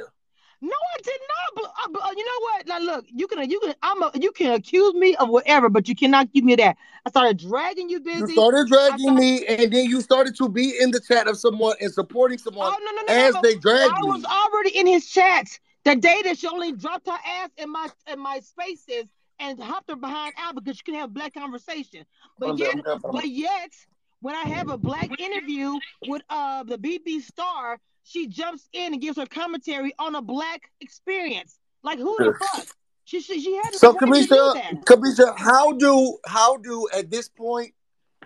[0.59, 1.19] No, I did
[1.55, 1.71] not.
[1.93, 2.67] But, uh, you know what?
[2.67, 5.87] Now look, you can you can I'm a, you can accuse me of whatever, but
[5.87, 6.77] you cannot give me that.
[7.05, 8.19] I started dragging you busy.
[8.19, 11.37] You started dragging started, me, and then you started to be in the chat of
[11.37, 14.09] someone and supporting someone oh, no, no, no, as they dragged I me.
[14.09, 17.71] I was already in his chats the day that she only dropped her ass in
[17.71, 19.05] my in my spaces
[19.39, 22.03] and hopped her behind out because she can have black conversation.
[22.39, 23.73] But yet, but yet,
[24.21, 25.77] when I have a black interview
[26.07, 30.71] with uh the BB star she jumps in and gives her commentary on a black
[30.79, 31.59] experience.
[31.83, 32.67] Like who the fuck?
[33.05, 37.73] She she, she had so Cameshia, Cameshia, how do how do at this point,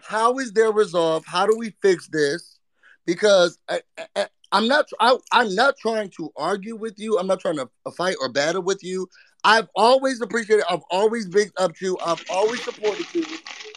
[0.01, 1.23] how is there resolve?
[1.25, 2.59] How do we fix this?
[3.05, 3.82] Because I,
[4.15, 4.86] I, I'm not.
[4.99, 7.17] I, I'm not trying to argue with you.
[7.17, 9.07] I'm not trying to fight or battle with you.
[9.43, 10.65] I've always appreciated.
[10.69, 11.97] I've always big up to you.
[12.05, 13.25] I've always supported you.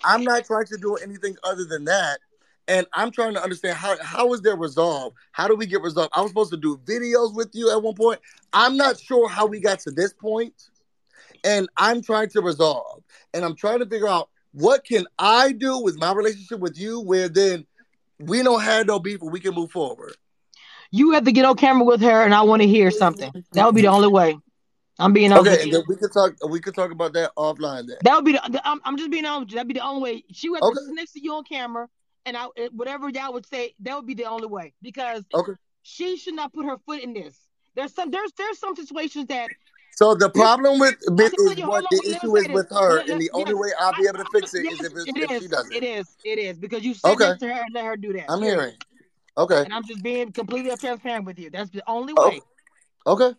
[0.05, 2.19] I'm not trying to do anything other than that.
[2.67, 5.13] And I'm trying to understand how how is there resolve?
[5.33, 6.11] How do we get resolved?
[6.15, 8.21] I was supposed to do videos with you at one point.
[8.53, 10.55] I'm not sure how we got to this point,
[11.45, 13.03] and I'm trying to resolve.
[13.35, 17.01] And I'm trying to figure out what can I do with my relationship with you,
[17.01, 17.67] where then
[18.19, 20.15] we don't have no beef, but we can move forward.
[20.91, 23.31] You have to get on camera with her, and I want to hear something.
[23.53, 24.39] That would be the only way.
[24.99, 25.51] I'm being honest.
[25.51, 26.35] Okay, and then we could talk.
[26.49, 27.89] We could talk about that offline.
[27.89, 28.33] Then that would be.
[28.33, 29.53] The, I'm, I'm just being honest.
[29.53, 30.25] That'd be the only way.
[30.33, 30.75] She would okay.
[30.87, 31.89] sit next to you on camera,
[32.27, 35.53] and I whatever y'all would say, that would be the only way because okay.
[35.83, 37.39] she should not put her foot in this.
[37.75, 39.49] There's some there's there's some situations that.
[39.97, 43.69] So the problem with is what the issue is with her, and the only way
[43.79, 45.83] I'll be able to fix it is if, it's, if she does it.
[45.83, 46.17] It is.
[46.25, 47.35] It is because you said okay.
[47.39, 48.25] to her and let her do that.
[48.29, 48.75] I'm hearing.
[49.37, 49.63] Okay.
[49.63, 51.51] And I'm just being completely transparent with you.
[51.51, 52.29] That's the only oh.
[52.29, 52.41] way.
[53.07, 53.13] Oh.
[53.13, 53.39] Okay.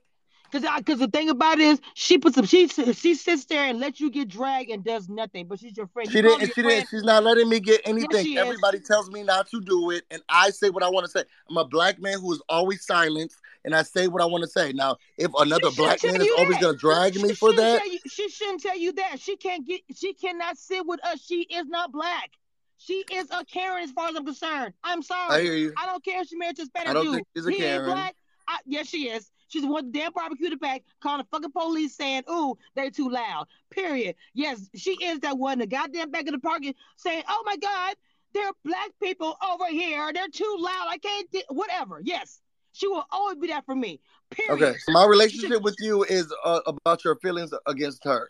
[0.56, 3.78] Cause, cause the thing about it is, she puts up, she she sits there and
[3.78, 5.48] lets you get dragged and does nothing.
[5.48, 6.10] But she's your friend.
[6.10, 6.54] She didn't.
[6.54, 6.88] She didn't.
[6.90, 8.32] She's not letting me get anything.
[8.32, 8.88] Yes, Everybody is.
[8.88, 11.26] tells me not to do it, and I say what I want to say.
[11.50, 13.34] I'm a black man who is always silent,
[13.66, 14.72] and I say what I want to say.
[14.72, 18.62] Now, if another black man is always gonna drag me for that, you, she shouldn't
[18.62, 19.20] tell you that.
[19.20, 19.82] She can't get.
[19.94, 21.22] She cannot sit with us.
[21.22, 22.32] She is not black.
[22.78, 24.74] She is a Karen as far as I'm concerned.
[24.86, 25.36] I'm sorry.
[25.36, 25.74] I hear you.
[25.78, 27.14] I don't care if she married to Spanish dude.
[27.14, 27.76] Think she's a he Karen.
[27.76, 28.16] ain't black.
[28.48, 29.30] I, yes, she is.
[29.56, 33.10] She's the one damn barbecue the back, calling the fucking police saying, ooh, they're too
[33.10, 33.48] loud.
[33.72, 34.18] Period.
[34.34, 37.96] Yes, she is that one, the goddamn back of the parking saying, oh my God,
[38.34, 40.12] there are black people over here.
[40.14, 40.88] They're too loud.
[40.90, 41.46] I can't, di-.
[41.48, 42.02] whatever.
[42.04, 42.42] Yes,
[42.74, 44.02] she will always be that for me.
[44.30, 44.62] Period.
[44.62, 44.78] Okay.
[44.80, 48.28] So my relationship with you is uh, about your feelings against her.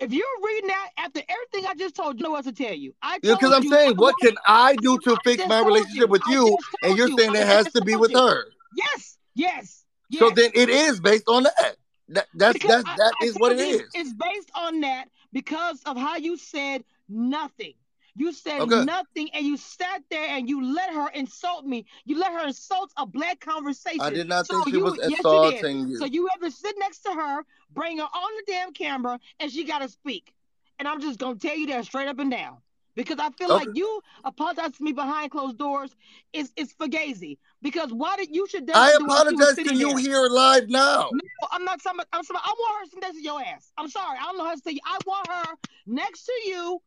[0.00, 2.94] If you're reading that after everything I just told you, know what to tell you.
[3.00, 6.08] I yeah, because I'm you, saying, what can I do to fix my relationship you.
[6.08, 6.58] with you?
[6.82, 8.44] And you're saying it has to be with her.
[8.76, 9.86] Yes, yes.
[10.08, 10.20] Yes.
[10.20, 11.76] So then it is based on that.
[12.08, 13.82] That that's that's I, that I, is what it is.
[13.94, 17.74] It's based on that because of how you said nothing.
[18.16, 18.84] You said okay.
[18.84, 21.86] nothing and you sat there and you let her insult me.
[22.04, 24.00] You let her insult a black conversation.
[24.00, 26.50] I did not so think she you, was insulting yes, you, So you have to
[26.50, 30.32] sit next to her, bring her on the damn camera, and she got to speak.
[30.80, 32.56] And I'm just going to tell you that straight up and down
[32.98, 33.66] because I feel okay.
[33.66, 35.94] like you apologize to me behind closed doors
[36.32, 37.38] is is fugazi.
[37.62, 39.98] Because why did you should I apologize to you there.
[39.98, 41.08] here live now.
[41.12, 43.72] No, I'm not somebody I'm somebody I want her to next to your ass.
[43.78, 44.80] I'm sorry, I don't know how to say you.
[44.84, 45.54] I want her
[45.86, 46.82] next to you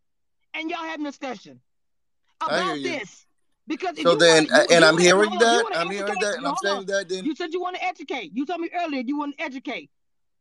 [0.54, 1.62] and y'all have a discussion
[2.42, 3.26] about this.
[3.68, 6.56] Because so then, want, you, and you I'm hearing that, I'm hearing that, and I'm
[6.62, 7.08] saying that.
[7.08, 8.32] Then you said you want to educate.
[8.34, 9.90] You told me earlier you want to educate.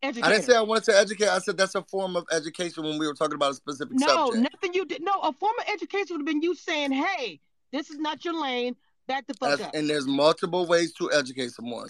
[0.03, 0.26] Educator.
[0.26, 1.28] I didn't say I wanted to educate.
[1.28, 4.07] I said that's a form of education when we were talking about a specific no,
[4.07, 4.36] subject.
[4.36, 5.03] No, nothing you did.
[5.03, 7.40] No, a form of education would have been you saying, "Hey,
[7.70, 8.76] this is not your lane.
[9.07, 11.88] Back the fuck that's, up." And there's multiple ways to educate someone.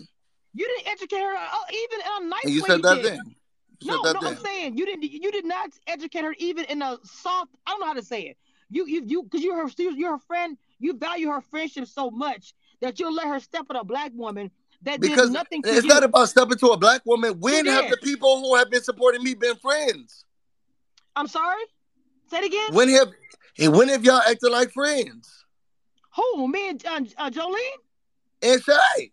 [0.54, 2.66] You didn't educate her uh, even in a nice and you way.
[2.68, 3.04] Said you that did.
[3.04, 3.20] then.
[3.82, 5.04] You no, no, I'm saying you didn't.
[5.04, 7.54] You did not educate her even in a soft.
[7.66, 8.36] I don't know how to say it.
[8.70, 10.56] You, you, you, because you're her, you're her friend.
[10.78, 14.50] You value her friendship so much that you'll let her step with a black woman
[14.82, 15.88] that because did nothing it's you.
[15.88, 17.38] not about stepping to a black woman.
[17.38, 20.24] When have the people who have been supporting me been friends?
[21.16, 21.62] I'm sorry.
[22.30, 22.74] Say it again.
[22.74, 23.08] When have
[23.58, 25.44] and when have y'all acted like friends?
[26.16, 26.48] Who?
[26.48, 27.56] Me and uh, uh, Jolene?
[28.42, 29.12] And Shay.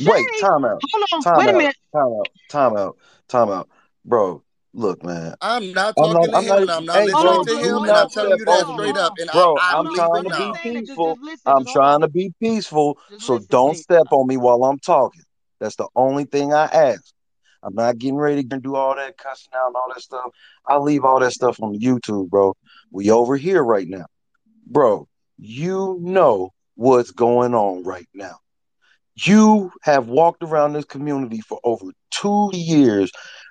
[0.00, 0.80] Wait, time out.
[0.92, 1.22] Hold on.
[1.22, 1.76] Time Wait out, a minute.
[1.92, 2.28] Time out.
[2.48, 2.96] Time out.
[3.28, 3.68] Time out.
[4.04, 4.42] Bro,
[4.74, 5.34] look, man.
[5.40, 6.70] I'm not talking I'm not, to him.
[6.70, 7.82] I'm not, I'm not listening to him.
[7.84, 9.14] And I'm telling you that straight up.
[9.18, 11.18] And bro, I, I'm, trying to be peaceful.
[11.46, 12.98] I'm trying to be peaceful.
[13.18, 15.22] So don't step on me while I'm talking.
[15.60, 17.12] That's the only thing I ask.
[17.62, 20.30] I'm not getting ready to do all that cussing out and all that stuff.
[20.66, 22.54] I'll leave all that stuff on YouTube, bro.
[22.90, 24.04] We over here right now.
[24.66, 25.08] Bro,
[25.38, 28.36] you know what's going on right now.
[29.14, 33.10] You have walked around this community for over two years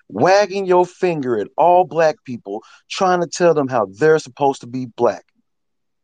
[0.10, 4.68] wagging your finger at all black people, trying to tell them how they're supposed to
[4.68, 5.26] be black.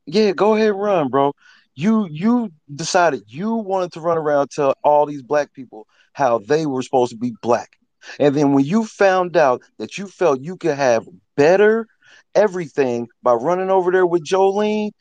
[0.06, 1.34] Yeah, go ahead run, bro.
[1.76, 6.66] You you decided you wanted to run around tell all these black people how they
[6.66, 7.78] were supposed to be black.
[8.20, 11.88] And then when you found out that you felt you could have better
[12.36, 14.91] everything by running over there with Jolene,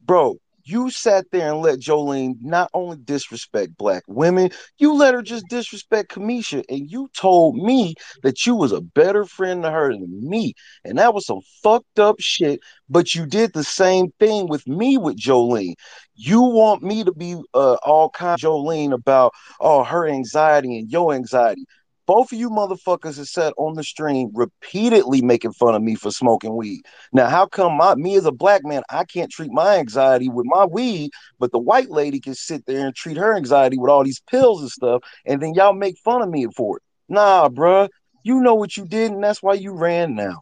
[0.00, 5.22] bro, you sat there and let Jolene not only disrespect black women, you let her
[5.22, 6.64] just disrespect Cameshia.
[6.68, 10.54] And you told me that you was a better friend to her than me.
[10.84, 12.60] And that was some fucked up shit.
[12.88, 15.74] But you did the same thing with me with Jolene.
[16.14, 20.90] You want me to be uh, all kind of Jolene about oh her anxiety and
[20.90, 21.64] your anxiety.
[22.10, 26.10] Both of you motherfuckers have said on the stream repeatedly making fun of me for
[26.10, 26.80] smoking weed.
[27.12, 30.44] Now, how come my me as a black man, I can't treat my anxiety with
[30.44, 34.02] my weed, but the white lady can sit there and treat her anxiety with all
[34.02, 36.82] these pills and stuff, and then y'all make fun of me for it?
[37.08, 37.88] Nah, bruh.
[38.24, 40.40] You know what you did, and that's why you ran now.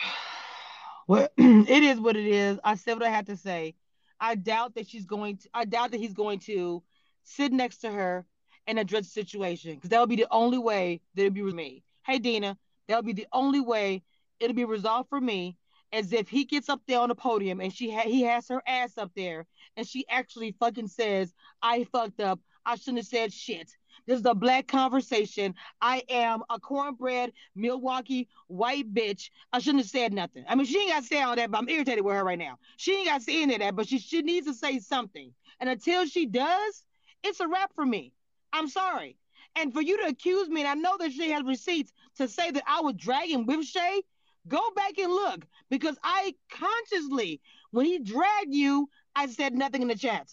[1.08, 2.60] Well, it is what it is.
[2.62, 3.74] I said what I had to say.
[4.20, 5.48] I doubt that she's going to.
[5.52, 6.84] I doubt that he's going to
[7.24, 8.24] sit next to her
[8.66, 11.54] and address the situation because that would be the only way that it'd be with
[11.54, 11.82] me.
[12.06, 12.56] Hey, Dina,
[12.88, 14.02] that would be the only way
[14.40, 15.56] it'll be resolved for me.
[15.92, 18.60] As if he gets up there on the podium and she ha- he has her
[18.66, 19.46] ass up there
[19.76, 22.40] and she actually fucking says, "I fucked up.
[22.66, 23.70] I shouldn't have said shit."
[24.06, 25.54] This is a black conversation.
[25.80, 29.30] I am a cornbread Milwaukee white bitch.
[29.52, 30.44] I shouldn't have said nothing.
[30.48, 32.38] I mean, she ain't got to say all that, but I'm irritated with her right
[32.38, 32.58] now.
[32.76, 35.32] She ain't got to say any of that, but she, she needs to say something.
[35.60, 36.84] And until she does,
[37.22, 38.12] it's a wrap for me.
[38.54, 39.16] I'm sorry.
[39.56, 42.52] And for you to accuse me, and I know that she has receipts to say
[42.52, 44.02] that I was dragging with Shay,
[44.46, 47.40] go back and look because I consciously,
[47.72, 50.32] when he dragged you, I said nothing in the chat.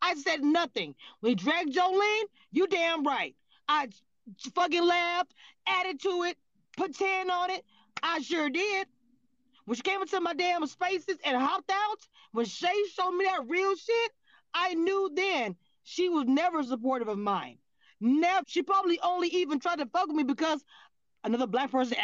[0.00, 0.94] I said nothing.
[1.20, 3.34] When he dragged Jolene, you damn right.
[3.68, 3.88] I
[4.54, 5.34] fucking laughed,
[5.66, 6.38] added to it,
[6.76, 7.64] put 10 on it.
[8.00, 8.86] I sure did.
[9.64, 11.98] When she came into my damn spaces and hopped out,
[12.30, 14.12] when Shay showed me that real shit,
[14.54, 15.56] I knew then
[15.86, 17.58] she was never supportive of mine.
[18.00, 18.44] Never.
[18.48, 20.64] She probably only even tried to fuck with me because
[21.24, 21.96] another black person,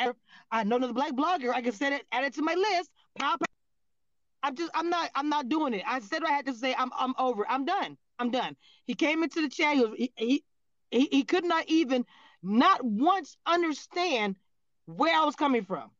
[0.50, 2.90] I know another black blogger, I can set it, add it to my list.
[3.18, 3.42] Pop,
[4.44, 5.82] I'm just I'm not I'm not doing it.
[5.86, 6.74] I said what I had to say.
[6.78, 7.44] I'm I'm over.
[7.48, 7.98] I'm done.
[8.20, 8.56] I'm done.
[8.84, 9.74] He came into the chat.
[9.76, 10.44] He was, he, he
[10.90, 12.04] he he could not even
[12.42, 14.36] not once understand
[14.86, 15.90] where I was coming from.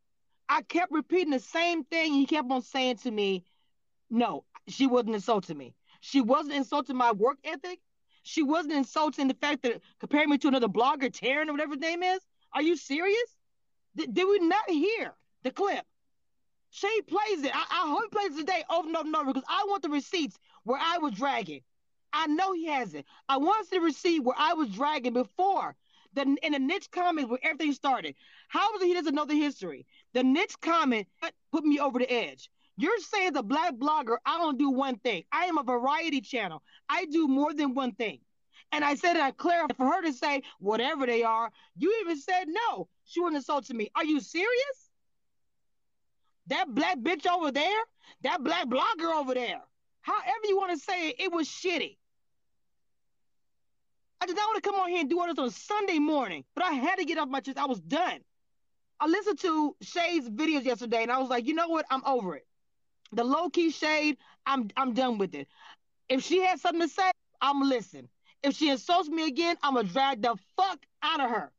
[0.49, 2.15] I kept repeating the same thing.
[2.15, 3.45] He kept on saying to me,
[4.11, 5.75] "No, she wasn't insulting me.
[6.05, 7.79] She wasn't insulting my work ethic.
[8.25, 11.81] She wasn't insulting the fact that comparing me to another blogger, Taran or whatever his
[11.81, 12.21] name is.
[12.53, 13.37] Are you serious?
[13.95, 15.87] Did, did we not hear the clip?
[16.71, 17.55] She plays it.
[17.55, 19.65] I, I hope he plays it today oh, over and over and over because I
[19.69, 21.61] want the receipts where I was dragging.
[22.13, 23.07] I know he has it.
[23.29, 25.77] I want the receipt where I was dragging before
[26.15, 28.17] the in the niche comments where everything started.
[28.49, 29.87] How is it he doesn't know the history?
[30.15, 31.07] The niche comment
[31.53, 32.51] put me over the edge.
[32.83, 35.25] You're saying the black blogger, I don't do one thing.
[35.33, 36.63] I am a variety channel.
[36.89, 38.19] I do more than one thing.
[38.73, 41.51] And I said, I clarified for her to say whatever they are.
[41.77, 42.89] You even said no.
[43.05, 43.91] She wasn't insulting me.
[43.95, 44.91] Are you serious?
[46.49, 47.83] that black bitch over there,
[48.23, 49.61] that black blogger over there,
[50.01, 51.97] however you want to say it, it was shitty.
[54.21, 56.45] I did not want to come on here and do all this on Sunday morning,
[56.55, 57.59] but I had to get off my chest.
[57.59, 58.21] I was done.
[59.01, 61.87] I listened to Shay's videos yesterday, and I was like, you know what?
[61.91, 62.47] I'm over it.
[63.13, 65.49] The low key shade, I'm I'm done with it.
[66.09, 67.11] If she has something to say,
[67.41, 68.09] I'm listen.
[68.43, 71.53] If she insults me again, I'm gonna drag the fuck out of her.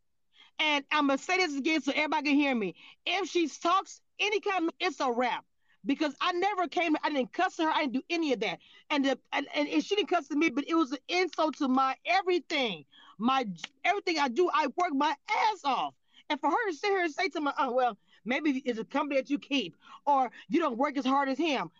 [0.60, 2.76] And I'm gonna say this again so everybody can hear me.
[3.06, 5.46] If she talks any kind of, it's a wrap.
[5.86, 8.60] Because I never came, I didn't cuss her, I didn't do any of that.
[8.90, 11.68] And, the, and, and she didn't cuss to me, but it was an insult to
[11.68, 12.86] my everything.
[13.20, 13.46] My
[13.84, 15.94] everything I do, I work my ass off.
[16.30, 18.86] And for her to sit here and say to me, oh, well, maybe it's a
[18.86, 21.72] company that you keep, or you don't work as hard as him.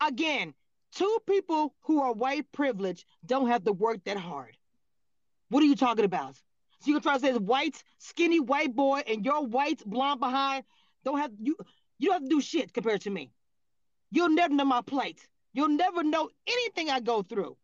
[0.00, 0.54] Again,
[0.94, 4.56] two people who are white privileged don't have to work that hard.
[5.48, 6.36] What are you talking about?
[6.80, 10.20] So you can try to say this white, skinny white boy and your white blonde
[10.20, 10.64] behind
[11.04, 11.56] don't have you
[11.98, 13.30] you don't have to do shit compared to me.
[14.10, 15.20] You'll never know my plight.
[15.52, 17.56] You'll never know anything I go through.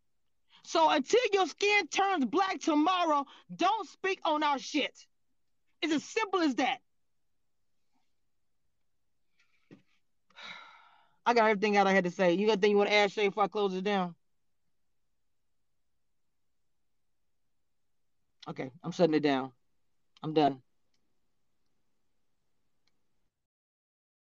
[0.64, 4.96] So until your skin turns black tomorrow, don't speak on our shit.
[5.82, 6.78] It's as simple as that.
[11.26, 12.32] I got everything out I had to say.
[12.34, 14.14] You got anything you want to add, Shay, before I close it down?
[18.48, 19.52] Okay, I'm shutting it down.
[20.22, 20.62] I'm done.